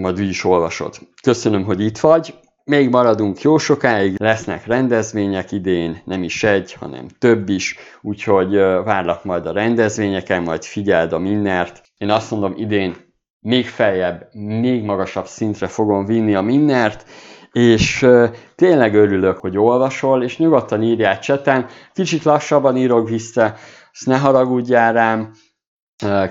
majd 0.00 0.20
úgy 0.20 0.28
is 0.28 0.44
olvasod. 0.44 0.94
Köszönöm, 1.22 1.64
hogy 1.64 1.80
itt 1.80 1.98
vagy, 1.98 2.34
még 2.64 2.88
maradunk 2.88 3.40
jó 3.40 3.58
sokáig, 3.58 4.14
lesznek 4.18 4.66
rendezvények 4.66 5.52
idén, 5.52 6.02
nem 6.04 6.22
is 6.22 6.44
egy, 6.44 6.72
hanem 6.72 7.06
több 7.18 7.48
is, 7.48 7.76
úgyhogy 8.02 8.54
várlak 8.84 9.24
majd 9.24 9.46
a 9.46 9.52
rendezvényeken, 9.52 10.42
majd 10.42 10.64
figyeld 10.64 11.12
a 11.12 11.18
minnert. 11.18 11.82
Én 11.96 12.10
azt 12.10 12.30
mondom, 12.30 12.54
idén 12.56 12.96
még 13.40 13.66
feljebb, 13.66 14.28
még 14.32 14.84
magasabb 14.84 15.26
szintre 15.26 15.66
fogom 15.66 16.04
vinni 16.04 16.34
a 16.34 16.40
minnert, 16.40 17.04
és 17.52 18.06
tényleg 18.54 18.94
örülök, 18.94 19.38
hogy 19.38 19.58
olvasol, 19.58 20.22
és 20.22 20.38
nyugodtan 20.38 20.82
írjál 20.82 21.18
cseten, 21.18 21.66
kicsit 21.92 22.22
lassabban 22.22 22.76
írok 22.76 23.08
vissza, 23.08 23.54
ezt 23.92 24.06
ne 24.06 24.18
haragudjál 24.18 24.92
rám, 24.92 25.32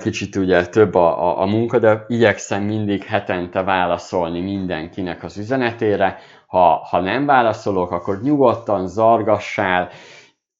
kicsit 0.00 0.36
ugye 0.36 0.66
több 0.66 0.94
a, 0.94 1.28
a, 1.28 1.40
a 1.40 1.46
munka, 1.46 1.78
de 1.78 2.04
igyekszem 2.06 2.62
mindig 2.62 3.04
hetente 3.04 3.62
válaszolni 3.62 4.40
mindenkinek 4.40 5.22
az 5.22 5.36
üzenetére. 5.36 6.18
Ha, 6.46 6.86
ha 6.90 7.00
nem 7.00 7.26
válaszolok, 7.26 7.90
akkor 7.90 8.22
nyugodtan 8.22 8.86
zargassál, 8.86 9.90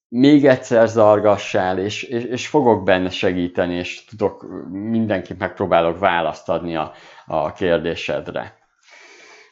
még 0.08 0.46
egyszer 0.46 0.88
zargassál, 0.88 1.78
és, 1.78 2.02
és, 2.02 2.24
és 2.24 2.46
fogok 2.48 2.84
benne 2.84 3.10
segíteni, 3.10 3.74
és 3.74 4.04
tudok, 4.04 4.46
mindenkit 4.70 5.38
megpróbálok 5.38 5.98
választ 5.98 6.48
adni 6.48 6.76
a, 6.76 6.92
a 7.26 7.52
kérdésedre. 7.52 8.56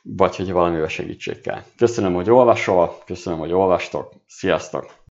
Vagy 0.03 0.37
hogy 0.37 0.53
valamivel 0.53 0.89
segítség 0.89 1.41
kell. 1.41 1.61
Köszönöm, 1.77 2.15
hogy 2.15 2.31
olvasol, 2.31 2.99
köszönöm, 3.05 3.39
hogy 3.39 3.53
olvastok, 3.53 4.13
sziasztok! 4.27 5.06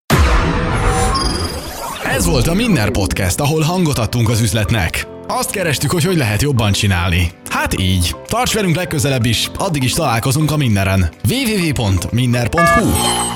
Ez 2.14 2.26
volt 2.26 2.46
a 2.46 2.54
Minner 2.54 2.90
Podcast, 2.90 3.40
ahol 3.40 3.62
hangot 3.62 3.98
adtunk 3.98 4.28
az 4.28 4.40
üzletnek. 4.40 5.06
Azt 5.26 5.50
kerestük, 5.50 5.90
hogy 5.90 6.04
hogy 6.04 6.16
lehet 6.16 6.42
jobban 6.42 6.72
csinálni. 6.72 7.30
Hát 7.48 7.80
így. 7.80 8.16
Tarts 8.26 8.54
velünk 8.54 8.76
legközelebb 8.76 9.24
is, 9.24 9.50
addig 9.58 9.82
is 9.82 9.92
találkozunk 9.92 10.50
a 10.50 10.56
Minneren. 10.56 11.08
www.minner.hu 11.28 13.35